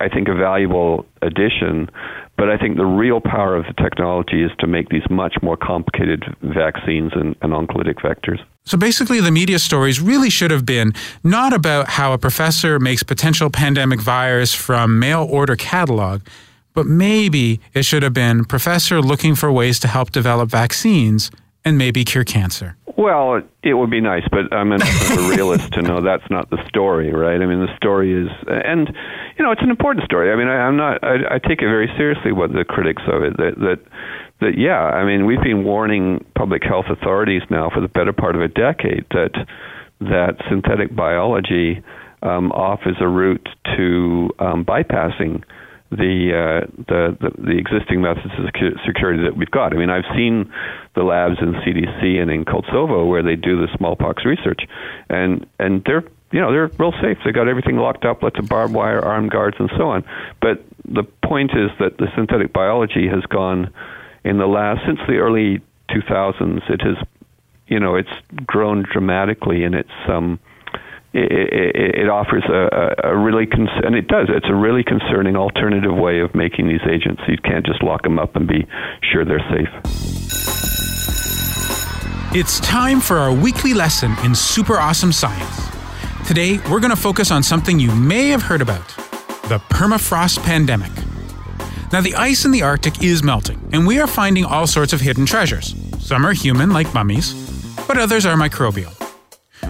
I 0.00 0.08
think 0.08 0.28
a 0.28 0.34
valuable 0.34 1.06
addition, 1.22 1.88
but 2.36 2.50
I 2.50 2.58
think 2.58 2.76
the 2.76 2.86
real 2.86 3.20
power 3.20 3.56
of 3.56 3.64
the 3.66 3.74
technology 3.82 4.42
is 4.42 4.50
to 4.58 4.66
make 4.66 4.88
these 4.88 5.08
much 5.08 5.36
more 5.42 5.56
complicated 5.56 6.24
vaccines 6.42 7.12
and, 7.14 7.36
and 7.42 7.52
oncolytic 7.52 7.96
vectors. 7.96 8.40
So 8.64 8.76
basically, 8.76 9.20
the 9.20 9.30
media 9.30 9.58
stories 9.58 10.00
really 10.00 10.30
should 10.30 10.50
have 10.50 10.66
been 10.66 10.92
not 11.22 11.52
about 11.52 11.88
how 11.88 12.12
a 12.12 12.18
professor 12.18 12.80
makes 12.80 13.02
potential 13.02 13.48
pandemic 13.48 14.00
virus 14.00 14.52
from 14.52 14.98
mail 14.98 15.26
order 15.30 15.54
catalog, 15.54 16.22
but 16.76 16.86
maybe 16.86 17.58
it 17.72 17.86
should 17.86 18.02
have 18.02 18.12
been 18.12 18.44
professor 18.44 19.00
looking 19.00 19.34
for 19.34 19.50
ways 19.50 19.80
to 19.80 19.88
help 19.88 20.12
develop 20.12 20.50
vaccines 20.50 21.30
and 21.64 21.78
maybe 21.78 22.04
cure 22.04 22.22
cancer. 22.22 22.76
Well, 22.98 23.42
it 23.62 23.74
would 23.74 23.90
be 23.90 24.00
nice, 24.00 24.24
but 24.30 24.52
I'm 24.52 24.72
enough 24.72 25.10
of 25.10 25.18
a 25.18 25.28
realist 25.34 25.72
to 25.72 25.82
know 25.82 26.02
that's 26.02 26.30
not 26.30 26.50
the 26.50 26.62
story, 26.68 27.12
right? 27.12 27.40
I 27.40 27.46
mean, 27.46 27.60
the 27.60 27.74
story 27.76 28.12
is, 28.12 28.28
and 28.46 28.94
you 29.36 29.44
know, 29.44 29.52
it's 29.52 29.62
an 29.62 29.70
important 29.70 30.04
story. 30.04 30.30
I 30.30 30.36
mean, 30.36 30.48
I, 30.48 30.56
I'm 30.66 30.76
not. 30.76 31.02
I, 31.02 31.36
I 31.36 31.38
take 31.38 31.62
it 31.62 31.66
very 31.66 31.88
seriously. 31.96 32.32
What 32.32 32.52
the 32.52 32.64
critics 32.64 33.02
of 33.10 33.22
it 33.22 33.36
that 33.38 33.54
that 33.58 33.78
that 34.40 34.58
yeah. 34.58 34.80
I 34.80 35.04
mean, 35.04 35.26
we've 35.26 35.42
been 35.42 35.64
warning 35.64 36.24
public 36.34 36.62
health 36.62 36.86
authorities 36.90 37.42
now 37.50 37.70
for 37.70 37.80
the 37.80 37.88
better 37.88 38.12
part 38.12 38.36
of 38.36 38.42
a 38.42 38.48
decade 38.48 39.04
that 39.10 39.32
that 40.00 40.36
synthetic 40.48 40.94
biology 40.94 41.82
um, 42.22 42.52
offers 42.52 42.96
a 43.00 43.08
route 43.08 43.48
to 43.76 44.30
um, 44.38 44.64
bypassing 44.64 45.42
the, 45.90 46.64
uh, 46.64 46.66
the, 46.88 47.16
the 47.20 47.30
the 47.42 47.58
existing 47.58 48.02
methods 48.02 48.32
of 48.38 48.46
security 48.84 49.22
that 49.22 49.36
we've 49.36 49.50
got. 49.50 49.72
I 49.72 49.76
mean, 49.76 49.90
I've 49.90 50.04
seen 50.16 50.52
the 50.94 51.02
labs 51.02 51.36
in 51.40 51.52
CDC 51.54 52.20
and 52.20 52.30
in 52.30 52.44
Kosovo 52.44 53.06
where 53.06 53.22
they 53.22 53.36
do 53.36 53.60
the 53.60 53.68
smallpox 53.76 54.24
research, 54.24 54.66
and 55.08 55.46
and 55.58 55.82
they're 55.84 56.04
you 56.32 56.40
know 56.40 56.50
they're 56.50 56.70
real 56.78 56.92
safe. 57.00 57.18
They 57.24 57.32
got 57.32 57.48
everything 57.48 57.76
locked 57.76 58.04
up, 58.04 58.22
lots 58.22 58.38
of 58.38 58.48
barbed 58.48 58.74
wire, 58.74 59.00
armed 59.00 59.30
guards, 59.30 59.56
and 59.60 59.70
so 59.76 59.90
on. 59.90 60.04
But 60.40 60.64
the 60.84 61.04
point 61.24 61.52
is 61.52 61.70
that 61.78 61.98
the 61.98 62.08
synthetic 62.16 62.52
biology 62.52 63.08
has 63.08 63.24
gone 63.26 63.72
in 64.24 64.38
the 64.38 64.46
last 64.46 64.84
since 64.86 64.98
the 65.06 65.16
early 65.16 65.60
2000s. 65.90 66.68
It 66.68 66.80
has 66.82 66.96
you 67.68 67.78
know 67.78 67.94
it's 67.94 68.10
grown 68.44 68.82
dramatically 68.82 69.62
in 69.62 69.74
its 69.74 69.90
um, 70.08 70.40
it, 71.16 71.94
it, 72.00 72.08
offers 72.08 72.44
a, 72.44 73.08
a 73.08 73.16
really 73.16 73.46
con- 73.46 73.68
and 73.84 73.94
it 73.94 74.06
does. 74.08 74.28
It's 74.28 74.46
a 74.48 74.54
really 74.54 74.84
concerning 74.84 75.36
alternative 75.36 75.94
way 75.94 76.20
of 76.20 76.34
making 76.34 76.68
these 76.68 76.80
agents. 76.88 77.22
You 77.26 77.38
can't 77.38 77.64
just 77.64 77.82
lock 77.82 78.02
them 78.02 78.18
up 78.18 78.36
and 78.36 78.46
be 78.46 78.66
sure 79.12 79.24
they're 79.24 79.44
safe. 79.50 79.68
It's 82.34 82.60
time 82.60 83.00
for 83.00 83.16
our 83.16 83.32
weekly 83.32 83.72
lesson 83.72 84.14
in 84.24 84.34
super 84.34 84.78
awesome 84.78 85.12
science. 85.12 85.66
Today, 86.26 86.58
we're 86.70 86.80
going 86.80 86.90
to 86.90 86.96
focus 86.96 87.30
on 87.30 87.42
something 87.42 87.78
you 87.78 87.94
may 87.94 88.28
have 88.28 88.42
heard 88.42 88.60
about 88.60 88.86
the 89.48 89.58
permafrost 89.70 90.42
pandemic. 90.42 90.90
Now, 91.92 92.00
the 92.00 92.14
ice 92.16 92.44
in 92.44 92.50
the 92.50 92.62
Arctic 92.62 93.02
is 93.02 93.22
melting, 93.22 93.60
and 93.72 93.86
we 93.86 94.00
are 94.00 94.08
finding 94.08 94.44
all 94.44 94.66
sorts 94.66 94.92
of 94.92 95.00
hidden 95.00 95.24
treasures. 95.24 95.74
Some 96.00 96.26
are 96.26 96.32
human, 96.32 96.70
like 96.70 96.92
mummies, 96.92 97.32
but 97.86 97.96
others 97.96 98.26
are 98.26 98.36
microbial. 98.36 99.05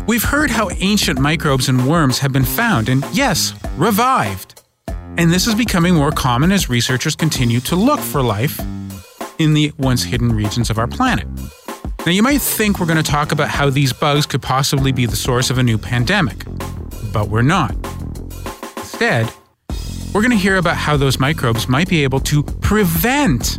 We've 0.07 0.23
heard 0.23 0.51
how 0.51 0.71
ancient 0.71 1.19
microbes 1.19 1.69
and 1.69 1.87
worms 1.87 2.19
have 2.21 2.33
been 2.33 2.45
found 2.45 2.89
and, 2.89 3.05
yes, 3.13 3.55
revived. 3.77 4.63
And 4.89 5.33
this 5.33 5.47
is 5.47 5.55
becoming 5.55 5.95
more 5.95 6.13
common 6.13 6.53
as 6.53 6.69
researchers 6.69 7.17
continue 7.17 7.61
to 7.61 7.77
look 7.77 8.01
for 8.01 8.23
life 8.23 8.61
in 9.39 9.55
the 9.55 9.73
once 9.79 10.03
hidden 10.03 10.33
regions 10.33 10.71
of 10.71 10.79
our 10.79 10.87
planet. 10.87 11.27
Now, 12.05 12.13
you 12.13 12.23
might 12.23 12.41
think 12.41 12.79
we're 12.79 12.87
going 12.87 13.03
to 13.03 13.11
talk 13.11 13.33
about 13.33 13.49
how 13.49 13.71
these 13.71 13.93
bugs 13.93 14.27
could 14.27 14.43
possibly 14.43 14.93
be 14.93 15.07
the 15.07 15.17
source 15.17 15.51
of 15.51 15.59
a 15.59 15.63
new 15.63 15.79
pandemic, 15.79 16.45
but 17.13 17.29
we're 17.29 17.43
not. 17.43 17.75
Instead, 18.77 19.33
we're 20.15 20.23
going 20.23 20.31
to 20.31 20.37
hear 20.37 20.57
about 20.57 20.77
how 20.77 20.97
those 20.97 21.19
microbes 21.19 21.69
might 21.69 21.89
be 21.89 22.05
able 22.05 22.21
to 22.21 22.43
prevent 22.43 23.59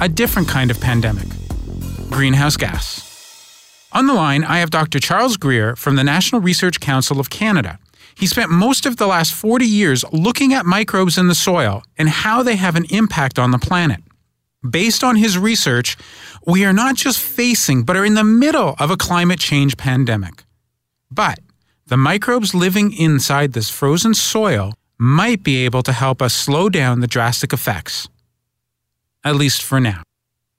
a 0.00 0.08
different 0.08 0.48
kind 0.48 0.70
of 0.70 0.80
pandemic 0.80 1.26
greenhouse 2.10 2.56
gas. 2.56 3.07
On 3.98 4.06
the 4.06 4.14
line, 4.14 4.44
I 4.44 4.60
have 4.60 4.70
Dr. 4.70 5.00
Charles 5.00 5.36
Greer 5.36 5.74
from 5.74 5.96
the 5.96 6.04
National 6.04 6.40
Research 6.40 6.78
Council 6.78 7.18
of 7.18 7.30
Canada. 7.30 7.80
He 8.14 8.28
spent 8.28 8.48
most 8.48 8.86
of 8.86 8.96
the 8.96 9.08
last 9.08 9.34
40 9.34 9.66
years 9.66 10.04
looking 10.12 10.54
at 10.54 10.64
microbes 10.64 11.18
in 11.18 11.26
the 11.26 11.34
soil 11.34 11.82
and 11.98 12.08
how 12.08 12.44
they 12.44 12.54
have 12.54 12.76
an 12.76 12.84
impact 12.90 13.40
on 13.40 13.50
the 13.50 13.58
planet. 13.58 13.98
Based 14.62 15.02
on 15.02 15.16
his 15.16 15.36
research, 15.36 15.96
we 16.46 16.64
are 16.64 16.72
not 16.72 16.94
just 16.94 17.18
facing, 17.18 17.82
but 17.82 17.96
are 17.96 18.04
in 18.04 18.14
the 18.14 18.22
middle 18.22 18.76
of 18.78 18.92
a 18.92 18.96
climate 18.96 19.40
change 19.40 19.76
pandemic. 19.76 20.44
But 21.10 21.40
the 21.88 21.96
microbes 21.96 22.54
living 22.54 22.92
inside 22.92 23.52
this 23.52 23.68
frozen 23.68 24.14
soil 24.14 24.74
might 24.96 25.42
be 25.42 25.64
able 25.64 25.82
to 25.82 25.92
help 25.92 26.22
us 26.22 26.34
slow 26.34 26.68
down 26.68 27.00
the 27.00 27.08
drastic 27.08 27.52
effects. 27.52 28.08
At 29.24 29.34
least 29.34 29.60
for 29.60 29.80
now. 29.80 30.04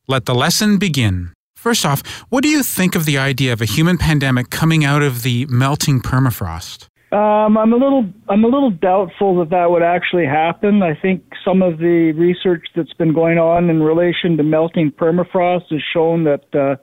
Let 0.09 0.25
the 0.25 0.35
lesson 0.35 0.77
begin. 0.77 1.31
First 1.59 1.85
off, 1.85 2.01
what 2.29 2.41
do 2.41 2.47
you 2.47 2.63
think 2.63 2.95
of 2.95 3.03
the 3.03 3.17
idea 3.17 3.51
of 3.51 3.61
a 3.61 3.65
human 3.65 3.97
pandemic 3.97 4.49
coming 4.49 4.85
out 4.85 5.01
of 5.01 5.23
the 5.23 5.45
melting 5.49 5.99
permafrost? 5.99 6.87
Um, 7.11 7.57
I'm 7.57 7.73
a 7.73 7.75
little 7.75 8.05
I'm 8.29 8.45
a 8.45 8.47
little 8.47 8.71
doubtful 8.71 9.37
that 9.39 9.49
that 9.49 9.69
would 9.69 9.83
actually 9.83 10.25
happen. 10.25 10.81
I 10.81 10.95
think 10.95 11.21
some 11.43 11.61
of 11.61 11.79
the 11.79 12.13
research 12.13 12.67
that's 12.77 12.93
been 12.93 13.13
going 13.13 13.39
on 13.39 13.69
in 13.69 13.83
relation 13.83 14.37
to 14.37 14.43
melting 14.43 14.91
permafrost 14.91 15.69
has 15.71 15.81
shown 15.93 16.23
that 16.23 16.45
uh, 16.55 16.77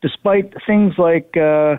despite 0.00 0.54
things 0.64 0.94
like 0.96 1.36
uh, 1.36 1.78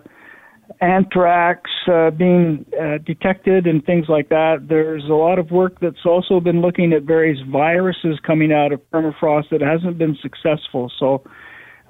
anthrax 0.82 1.70
uh, 1.88 2.10
being 2.10 2.66
uh, 2.78 2.98
detected 3.06 3.66
and 3.66 3.86
things 3.86 4.08
like 4.10 4.28
that, 4.28 4.66
there's 4.68 5.06
a 5.06 5.14
lot 5.14 5.40
of 5.40 5.52
work 5.52 5.80
that's 5.80 6.06
also 6.06 6.42
been 6.42 6.60
looking 6.60 6.92
at 6.92 7.04
various 7.04 7.40
viruses 7.50 8.20
coming 8.28 8.52
out 8.52 8.74
of 8.74 8.82
permafrost 8.92 9.52
that 9.52 9.62
hasn't 9.62 9.98
been 9.98 10.18
successful. 10.22 10.92
So 11.00 11.24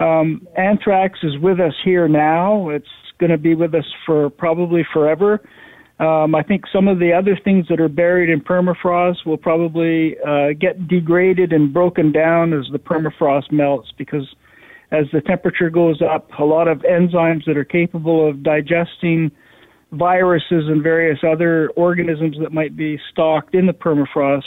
um, 0.01 0.47
anthrax 0.57 1.19
is 1.23 1.37
with 1.39 1.59
us 1.59 1.73
here 1.85 2.07
now. 2.07 2.69
It's 2.69 2.87
going 3.19 3.31
to 3.31 3.37
be 3.37 3.55
with 3.55 3.75
us 3.75 3.85
for 4.05 4.29
probably 4.29 4.85
forever. 4.91 5.41
Um, 5.99 6.33
I 6.33 6.41
think 6.41 6.63
some 6.73 6.87
of 6.87 6.97
the 6.97 7.13
other 7.13 7.37
things 7.43 7.67
that 7.69 7.79
are 7.79 7.87
buried 7.87 8.31
in 8.31 8.41
permafrost 8.41 9.25
will 9.25 9.37
probably 9.37 10.15
uh, 10.27 10.53
get 10.59 10.87
degraded 10.87 11.53
and 11.53 11.71
broken 11.71 12.11
down 12.11 12.53
as 12.53 12.65
the 12.71 12.79
permafrost 12.79 13.51
melts 13.51 13.89
because 13.97 14.27
as 14.91 15.05
the 15.13 15.21
temperature 15.21 15.69
goes 15.69 16.01
up, 16.01 16.27
a 16.39 16.43
lot 16.43 16.67
of 16.67 16.79
enzymes 16.79 17.45
that 17.45 17.55
are 17.55 17.63
capable 17.63 18.27
of 18.27 18.41
digesting 18.41 19.31
viruses 19.91 20.65
and 20.67 20.81
various 20.81 21.19
other 21.23 21.69
organisms 21.75 22.35
that 22.41 22.51
might 22.51 22.75
be 22.75 22.99
stocked 23.11 23.53
in 23.53 23.67
the 23.67 23.73
permafrost 23.73 24.43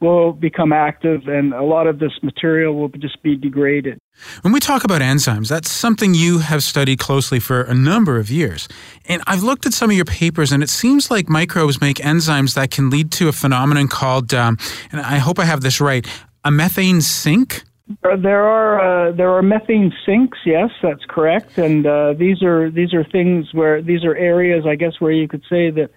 will 0.00 0.32
become 0.32 0.72
active 0.72 1.28
and 1.28 1.52
a 1.52 1.62
lot 1.62 1.86
of 1.86 1.98
this 1.98 2.12
material 2.22 2.74
will 2.74 2.88
just 2.88 3.22
be 3.22 3.36
degraded. 3.36 3.98
When 4.42 4.52
we 4.52 4.60
talk 4.60 4.84
about 4.84 5.02
enzymes, 5.02 5.48
that's 5.48 5.70
something 5.70 6.14
you 6.14 6.38
have 6.38 6.62
studied 6.62 6.98
closely 6.98 7.38
for 7.38 7.62
a 7.62 7.74
number 7.74 8.18
of 8.18 8.30
years. 8.30 8.68
And 9.06 9.22
I've 9.26 9.42
looked 9.42 9.66
at 9.66 9.72
some 9.72 9.90
of 9.90 9.96
your 9.96 10.04
papers, 10.04 10.52
and 10.52 10.62
it 10.62 10.68
seems 10.68 11.10
like 11.10 11.28
microbes 11.28 11.80
make 11.80 11.98
enzymes 11.98 12.54
that 12.54 12.70
can 12.70 12.90
lead 12.90 13.12
to 13.12 13.28
a 13.28 13.32
phenomenon 13.32 13.88
called, 13.88 14.32
um, 14.34 14.58
and 14.90 15.00
I 15.00 15.18
hope 15.18 15.38
I 15.38 15.44
have 15.44 15.60
this 15.60 15.80
right, 15.80 16.06
a 16.44 16.50
methane 16.50 17.00
sink? 17.00 17.62
There 18.02 18.44
are 18.44 19.08
uh, 19.08 19.12
there 19.12 19.30
are 19.30 19.42
methane 19.42 19.92
sinks. 20.06 20.38
Yes, 20.46 20.70
that's 20.80 21.04
correct. 21.08 21.58
And 21.58 21.84
uh, 21.86 22.12
these 22.12 22.40
are 22.40 22.70
these 22.70 22.94
are 22.94 23.02
things 23.02 23.52
where 23.52 23.82
these 23.82 24.04
are 24.04 24.14
areas, 24.14 24.64
I 24.64 24.76
guess, 24.76 25.00
where 25.00 25.10
you 25.10 25.26
could 25.26 25.42
say 25.50 25.70
that 25.70 25.90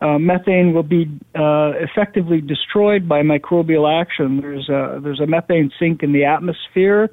uh, 0.00 0.18
methane 0.18 0.72
will 0.72 0.82
be 0.82 1.04
uh, 1.34 1.72
effectively 1.76 2.40
destroyed 2.40 3.08
by 3.08 3.20
microbial 3.22 3.86
action. 4.00 4.40
There's 4.40 4.68
a 4.68 5.00
there's 5.02 5.20
a 5.20 5.26
methane 5.26 5.70
sink 5.78 6.02
in 6.02 6.12
the 6.12 6.24
atmosphere 6.24 7.10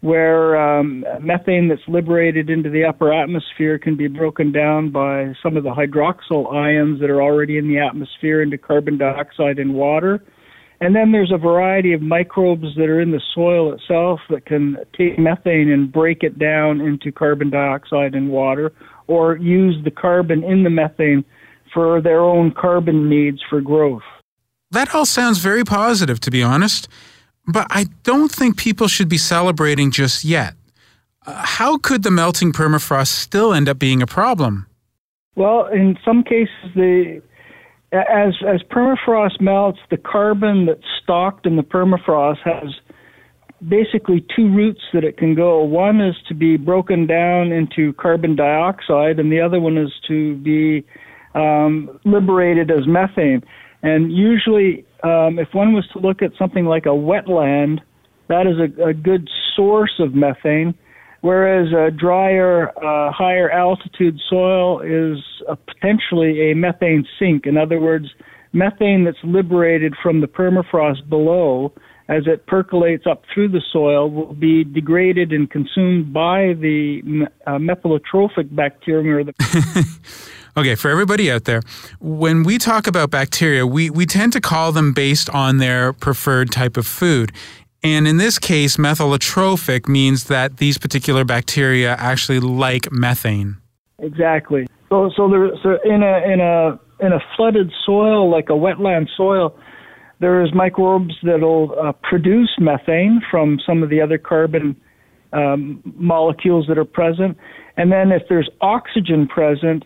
where 0.00 0.54
um, 0.60 1.02
methane 1.20 1.68
that's 1.68 1.80
liberated 1.88 2.50
into 2.50 2.68
the 2.68 2.84
upper 2.84 3.10
atmosphere 3.10 3.78
can 3.78 3.96
be 3.96 4.06
broken 4.06 4.52
down 4.52 4.90
by 4.90 5.32
some 5.42 5.56
of 5.56 5.62
the 5.64 5.70
hydroxyl 5.70 6.52
ions 6.52 7.00
that 7.00 7.08
are 7.08 7.22
already 7.22 7.56
in 7.56 7.68
the 7.68 7.78
atmosphere 7.78 8.42
into 8.42 8.58
carbon 8.58 8.98
dioxide 8.98 9.58
and 9.58 9.72
water. 9.72 10.22
And 10.80 10.94
then 10.94 11.12
there's 11.12 11.32
a 11.32 11.38
variety 11.38 11.94
of 11.94 12.02
microbes 12.02 12.74
that 12.76 12.90
are 12.90 13.00
in 13.00 13.12
the 13.12 13.20
soil 13.34 13.72
itself 13.72 14.20
that 14.28 14.44
can 14.44 14.76
take 14.94 15.18
methane 15.18 15.70
and 15.70 15.90
break 15.90 16.22
it 16.22 16.38
down 16.38 16.82
into 16.82 17.10
carbon 17.10 17.48
dioxide 17.48 18.14
and 18.14 18.28
water, 18.28 18.72
or 19.06 19.38
use 19.38 19.76
the 19.84 19.90
carbon 19.90 20.44
in 20.44 20.64
the 20.64 20.70
methane 20.70 21.24
for 21.74 22.00
their 22.00 22.20
own 22.20 22.52
carbon 22.52 23.10
needs 23.10 23.42
for 23.50 23.60
growth. 23.60 24.02
That 24.70 24.94
all 24.94 25.04
sounds 25.04 25.38
very 25.38 25.64
positive, 25.64 26.20
to 26.20 26.30
be 26.30 26.42
honest. 26.42 26.88
But 27.46 27.66
I 27.70 27.84
don't 28.02 28.32
think 28.32 28.56
people 28.56 28.88
should 28.88 29.08
be 29.08 29.18
celebrating 29.18 29.90
just 29.90 30.24
yet. 30.24 30.54
Uh, 31.26 31.42
how 31.44 31.78
could 31.78 32.02
the 32.02 32.10
melting 32.10 32.52
permafrost 32.52 33.08
still 33.08 33.52
end 33.52 33.68
up 33.68 33.78
being 33.78 34.00
a 34.02 34.06
problem? 34.06 34.66
Well, 35.36 35.66
in 35.66 35.98
some 36.04 36.22
cases, 36.22 36.48
the 36.74 37.20
as 37.92 38.34
as 38.46 38.62
permafrost 38.62 39.40
melts, 39.40 39.80
the 39.90 39.96
carbon 39.96 40.66
that's 40.66 40.82
stocked 41.02 41.46
in 41.46 41.56
the 41.56 41.62
permafrost 41.62 42.40
has 42.44 42.70
basically 43.68 44.24
two 44.34 44.48
routes 44.48 44.82
that 44.92 45.04
it 45.04 45.16
can 45.16 45.34
go. 45.34 45.62
One 45.62 46.00
is 46.00 46.16
to 46.28 46.34
be 46.34 46.56
broken 46.56 47.06
down 47.06 47.52
into 47.52 47.92
carbon 47.94 48.36
dioxide, 48.36 49.18
and 49.18 49.30
the 49.30 49.40
other 49.40 49.60
one 49.60 49.78
is 49.78 49.92
to 50.08 50.36
be 50.36 50.84
um, 51.34 51.98
liberated 52.04 52.70
as 52.70 52.86
methane. 52.86 53.42
And 53.82 54.12
usually, 54.12 54.86
um, 55.02 55.38
if 55.38 55.48
one 55.52 55.74
was 55.74 55.86
to 55.92 55.98
look 55.98 56.22
at 56.22 56.30
something 56.38 56.64
like 56.64 56.86
a 56.86 56.90
wetland, 56.90 57.80
that 58.28 58.46
is 58.46 58.56
a, 58.58 58.88
a 58.88 58.94
good 58.94 59.28
source 59.54 59.94
of 59.98 60.14
methane, 60.14 60.74
whereas 61.20 61.68
a 61.72 61.90
drier, 61.90 62.68
uh, 62.78 63.12
higher 63.12 63.50
altitude 63.50 64.18
soil 64.28 64.80
is 64.80 65.22
a, 65.48 65.56
potentially 65.56 66.50
a 66.50 66.54
methane 66.54 67.06
sink. 67.18 67.46
In 67.46 67.58
other 67.58 67.78
words, 67.78 68.06
methane 68.52 69.04
that's 69.04 69.18
liberated 69.22 69.94
from 70.02 70.20
the 70.20 70.26
permafrost 70.26 71.08
below 71.08 71.72
as 72.08 72.24
it 72.26 72.46
percolates 72.46 73.06
up 73.06 73.22
through 73.32 73.48
the 73.48 73.62
soil 73.72 74.10
will 74.10 74.34
be 74.34 74.62
degraded 74.62 75.32
and 75.32 75.50
consumed 75.50 76.12
by 76.12 76.54
the 76.60 77.26
uh, 77.46 77.52
methylotrophic 77.52 78.54
bacteria. 78.54 79.24
Okay, 80.56 80.76
for 80.76 80.88
everybody 80.88 81.32
out 81.32 81.44
there, 81.44 81.62
when 81.98 82.44
we 82.44 82.58
talk 82.58 82.86
about 82.86 83.10
bacteria, 83.10 83.66
we, 83.66 83.90
we 83.90 84.06
tend 84.06 84.32
to 84.34 84.40
call 84.40 84.70
them 84.70 84.92
based 84.92 85.28
on 85.30 85.58
their 85.58 85.92
preferred 85.92 86.52
type 86.52 86.76
of 86.76 86.86
food. 86.86 87.32
And 87.82 88.06
in 88.06 88.18
this 88.18 88.38
case, 88.38 88.76
methylotrophic 88.76 89.88
means 89.88 90.24
that 90.24 90.58
these 90.58 90.78
particular 90.78 91.24
bacteria 91.24 91.96
actually 91.98 92.38
like 92.38 92.90
methane. 92.92 93.56
Exactly. 93.98 94.66
So, 94.90 95.10
so, 95.16 95.28
there, 95.28 95.50
so 95.60 95.78
in 95.84 96.02
a 96.04 96.32
in 96.32 96.40
a 96.40 96.78
in 97.04 97.12
a 97.12 97.18
flooded 97.36 97.72
soil 97.84 98.30
like 98.30 98.48
a 98.48 98.52
wetland 98.52 99.08
soil, 99.16 99.58
there's 100.20 100.54
microbes 100.54 101.14
that'll 101.24 101.74
uh, 101.78 101.92
produce 101.92 102.50
methane 102.58 103.20
from 103.28 103.58
some 103.66 103.82
of 103.82 103.90
the 103.90 104.00
other 104.00 104.18
carbon 104.18 104.76
um, 105.32 105.82
molecules 105.96 106.66
that 106.68 106.78
are 106.78 106.84
present, 106.84 107.36
and 107.76 107.90
then 107.90 108.12
if 108.12 108.22
there's 108.28 108.48
oxygen 108.60 109.26
present, 109.26 109.84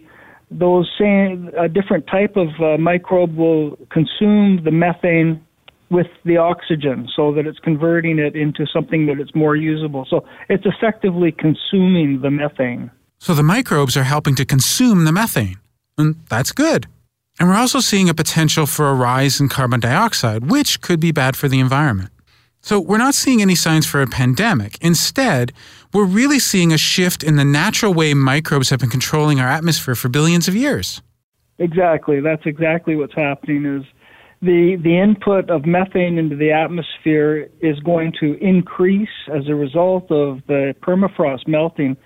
those 0.51 0.91
same 0.99 1.51
a 1.59 1.69
different 1.69 2.07
type 2.07 2.37
of 2.37 2.49
uh, 2.61 2.79
microbe 2.79 3.37
will 3.37 3.77
consume 3.91 4.63
the 4.65 4.71
methane 4.71 5.45
with 5.91 6.07
the 6.25 6.37
oxygen 6.37 7.09
so 7.17 7.33
that 7.33 7.47
it's 7.47 7.59
converting 7.61 8.19
it 8.19 8.37
into 8.37 8.67
something 8.67 9.07
that 9.07 9.19
it's 9.19 9.35
more 9.35 9.57
usable. 9.57 10.07
So 10.09 10.25
it's 10.49 10.65
effectively 10.67 11.33
consuming 11.33 12.21
the 12.21 12.31
methane. 12.31 12.91
So 13.19 13.35
the 13.35 13.43
microbes 13.43 13.97
are 13.97 14.05
helping 14.05 14.35
to 14.37 14.45
consume 14.45 15.05
the 15.05 15.13
methane. 15.13 15.57
And 15.97 16.17
that's 16.29 16.53
good. 16.53 16.87
And 17.41 17.49
we're 17.49 17.57
also 17.57 17.81
seeing 17.81 18.09
a 18.09 18.15
potential 18.15 18.67
for 18.67 18.89
a 18.89 18.95
rise 18.95 19.41
in 19.41 19.49
carbon 19.49 19.81
dioxide, 19.81 20.51
which 20.51 20.81
could 20.81 21.01
be 21.01 21.13
bad 21.13 21.37
for 21.37 21.49
the 21.49 21.61
environment. 21.61 22.11
So 22.61 22.81
we're 22.81 22.99
not 22.99 23.15
seeing 23.15 23.41
any 23.41 23.55
signs 23.55 23.87
for 23.87 24.03
a 24.03 24.07
pandemic. 24.07 24.79
Instead, 24.81 25.53
we're 25.95 26.05
really 26.05 26.39
seeing 26.39 26.73
a 26.73 26.79
shift 26.79 27.23
in 27.23 27.37
the 27.37 27.45
natural 27.45 27.95
way 27.95 28.15
microbes 28.15 28.71
have 28.71 28.81
been 28.81 28.91
controlling 28.91 29.41
our 29.41 29.49
atmosphere 29.49 29.95
for 29.95 30.09
billions 30.09 30.49
of 30.49 30.57
years. 30.57 31.01
Exactly. 31.59 32.21
That's 32.21 32.47
exactly 32.47 32.95
what's 32.95 33.15
happening 33.15 33.65
is 33.65 33.85
the 34.41 34.77
the 34.83 34.99
input 34.99 35.51
of 35.51 35.67
methane 35.67 36.19
into 36.19 36.37
the 36.37 36.53
atmosphere 36.53 37.49
is 37.61 37.79
going 37.81 38.13
to 38.21 38.39
increase 38.41 39.09
as 39.35 39.49
a 39.49 39.55
result 39.55 40.11
of 40.11 40.41
the 40.47 40.75
permafrost 40.81 41.49
melting 41.49 41.97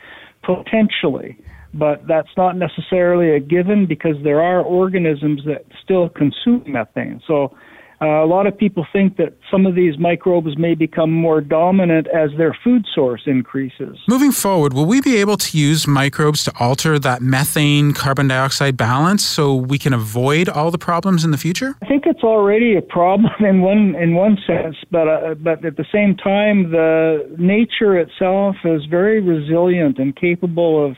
potentially 0.42 1.36
but 1.74 2.06
that's 2.06 2.28
not 2.36 2.56
necessarily 2.56 3.34
a 3.34 3.40
given 3.40 3.86
because 3.86 4.16
there 4.24 4.42
are 4.42 4.60
organisms 4.60 5.42
that 5.44 5.64
still 5.82 6.08
consume 6.08 6.64
methane 6.66 7.20
so 7.26 7.54
uh, 8.02 8.24
a 8.24 8.26
lot 8.26 8.48
of 8.48 8.58
people 8.58 8.84
think 8.92 9.16
that 9.16 9.34
some 9.48 9.64
of 9.64 9.76
these 9.76 9.96
microbes 9.96 10.58
may 10.58 10.74
become 10.74 11.12
more 11.12 11.40
dominant 11.40 12.08
as 12.08 12.30
their 12.36 12.56
food 12.64 12.84
source 12.92 13.22
increases. 13.26 13.96
Moving 14.08 14.32
forward, 14.32 14.72
will 14.72 14.86
we 14.86 15.00
be 15.00 15.18
able 15.18 15.36
to 15.36 15.56
use 15.56 15.86
microbes 15.86 16.42
to 16.44 16.52
alter 16.58 16.98
that 16.98 17.22
methane 17.22 17.92
carbon 17.92 18.26
dioxide 18.26 18.76
balance 18.76 19.24
so 19.24 19.54
we 19.54 19.78
can 19.78 19.92
avoid 19.92 20.48
all 20.48 20.72
the 20.72 20.78
problems 20.78 21.24
in 21.24 21.30
the 21.30 21.38
future? 21.38 21.76
I 21.80 21.86
think 21.86 22.04
it's 22.06 22.24
already 22.24 22.74
a 22.74 22.82
problem 22.82 23.30
in 23.40 23.60
one 23.60 23.94
in 23.94 24.14
one 24.14 24.36
sense, 24.46 24.76
but 24.90 25.06
uh, 25.06 25.34
but 25.34 25.64
at 25.64 25.76
the 25.76 25.86
same 25.92 26.16
time, 26.16 26.72
the 26.72 27.32
nature 27.38 27.96
itself 27.96 28.56
is 28.64 28.84
very 28.86 29.20
resilient 29.20 29.98
and 29.98 30.16
capable 30.16 30.84
of 30.84 30.96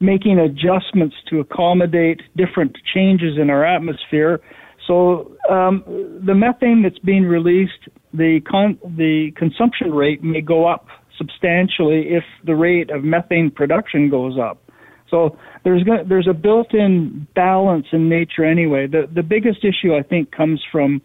making 0.00 0.40
adjustments 0.40 1.14
to 1.30 1.38
accommodate 1.38 2.20
different 2.36 2.76
changes 2.92 3.38
in 3.38 3.48
our 3.48 3.64
atmosphere 3.64 4.40
so 4.86 5.32
um, 5.50 5.84
the 6.24 6.34
methane 6.34 6.82
that's 6.82 6.98
being 6.98 7.24
released, 7.24 7.88
the 8.12 8.40
con- 8.48 8.78
the 8.84 9.32
consumption 9.36 9.92
rate 9.92 10.22
may 10.22 10.40
go 10.40 10.66
up 10.66 10.86
substantially 11.16 12.08
if 12.08 12.24
the 12.44 12.54
rate 12.54 12.90
of 12.90 13.04
methane 13.04 13.50
production 13.50 14.10
goes 14.10 14.38
up. 14.38 14.58
So 15.10 15.36
there's 15.64 15.82
go- 15.84 16.04
there's 16.04 16.26
a 16.28 16.34
built-in 16.34 17.26
balance 17.34 17.86
in 17.92 18.08
nature 18.08 18.44
anyway. 18.44 18.86
The 18.86 19.08
the 19.12 19.22
biggest 19.22 19.64
issue 19.64 19.94
I 19.94 20.02
think 20.02 20.32
comes 20.32 20.62
from 20.70 21.02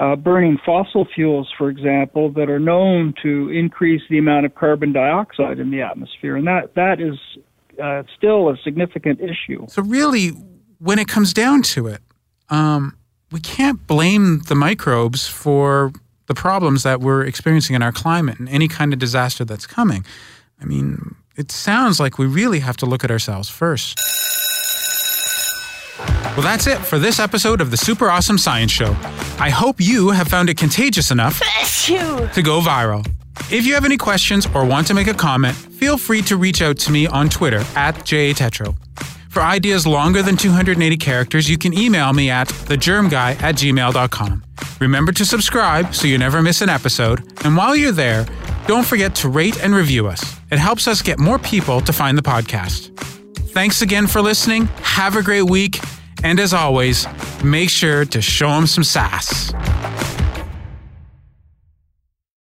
uh, 0.00 0.16
burning 0.16 0.58
fossil 0.64 1.06
fuels, 1.14 1.48
for 1.58 1.68
example, 1.68 2.30
that 2.32 2.48
are 2.48 2.60
known 2.60 3.14
to 3.22 3.50
increase 3.50 4.02
the 4.08 4.18
amount 4.18 4.46
of 4.46 4.54
carbon 4.54 4.92
dioxide 4.92 5.58
in 5.58 5.70
the 5.70 5.82
atmosphere, 5.82 6.36
and 6.36 6.46
that 6.46 6.74
that 6.74 7.00
is 7.00 7.16
uh, 7.82 8.02
still 8.16 8.48
a 8.48 8.56
significant 8.64 9.20
issue. 9.20 9.66
So 9.68 9.82
really, 9.82 10.28
when 10.78 10.98
it 10.98 11.08
comes 11.08 11.32
down 11.32 11.62
to 11.62 11.88
it, 11.88 12.00
um, 12.48 12.97
we 13.30 13.40
can't 13.40 13.86
blame 13.86 14.40
the 14.48 14.54
microbes 14.54 15.26
for 15.28 15.92
the 16.26 16.34
problems 16.34 16.82
that 16.82 17.00
we're 17.00 17.22
experiencing 17.24 17.74
in 17.76 17.82
our 17.82 17.92
climate 17.92 18.38
and 18.38 18.48
any 18.48 18.68
kind 18.68 18.92
of 18.92 18.98
disaster 18.98 19.44
that's 19.44 19.66
coming. 19.66 20.04
I 20.60 20.64
mean, 20.64 21.14
it 21.36 21.52
sounds 21.52 22.00
like 22.00 22.18
we 22.18 22.26
really 22.26 22.60
have 22.60 22.76
to 22.78 22.86
look 22.86 23.04
at 23.04 23.10
ourselves 23.10 23.48
first. 23.48 23.98
Well, 26.36 26.42
that's 26.42 26.66
it 26.66 26.78
for 26.78 26.98
this 26.98 27.18
episode 27.18 27.60
of 27.60 27.70
the 27.70 27.76
Super 27.76 28.08
Awesome 28.10 28.38
Science 28.38 28.70
Show. 28.70 28.96
I 29.40 29.50
hope 29.50 29.80
you 29.80 30.10
have 30.10 30.28
found 30.28 30.48
it 30.48 30.56
contagious 30.56 31.10
enough 31.10 31.40
to 31.86 32.42
go 32.42 32.60
viral. 32.60 33.06
If 33.50 33.66
you 33.66 33.74
have 33.74 33.84
any 33.84 33.96
questions 33.96 34.46
or 34.54 34.64
want 34.64 34.86
to 34.88 34.94
make 34.94 35.06
a 35.06 35.14
comment, 35.14 35.56
feel 35.56 35.96
free 35.98 36.22
to 36.22 36.36
reach 36.36 36.60
out 36.60 36.78
to 36.80 36.92
me 36.92 37.06
on 37.06 37.28
Twitter 37.28 37.64
at 37.74 37.94
JATetro. 37.96 38.76
For 39.28 39.42
ideas 39.42 39.86
longer 39.86 40.22
than 40.22 40.36
280 40.36 40.96
characters, 40.96 41.48
you 41.48 41.58
can 41.58 41.78
email 41.78 42.12
me 42.12 42.30
at 42.30 42.48
thegermguy 42.48 43.40
at 43.42 43.54
gmail.com. 43.54 44.44
Remember 44.80 45.12
to 45.12 45.24
subscribe 45.24 45.94
so 45.94 46.06
you 46.06 46.18
never 46.18 46.42
miss 46.42 46.60
an 46.62 46.68
episode. 46.68 47.20
And 47.44 47.56
while 47.56 47.76
you're 47.76 47.92
there, 47.92 48.26
don't 48.66 48.86
forget 48.86 49.14
to 49.16 49.28
rate 49.28 49.62
and 49.62 49.74
review 49.74 50.06
us. 50.06 50.38
It 50.50 50.58
helps 50.58 50.88
us 50.88 51.02
get 51.02 51.18
more 51.18 51.38
people 51.38 51.80
to 51.82 51.92
find 51.92 52.16
the 52.16 52.22
podcast. 52.22 52.96
Thanks 53.50 53.82
again 53.82 54.06
for 54.06 54.20
listening. 54.20 54.66
Have 54.82 55.16
a 55.16 55.22
great 55.22 55.42
week. 55.42 55.80
And 56.24 56.40
as 56.40 56.52
always, 56.52 57.06
make 57.44 57.70
sure 57.70 58.04
to 58.06 58.20
show 58.20 58.48
them 58.48 58.66
some 58.66 58.84
sass. 58.84 59.52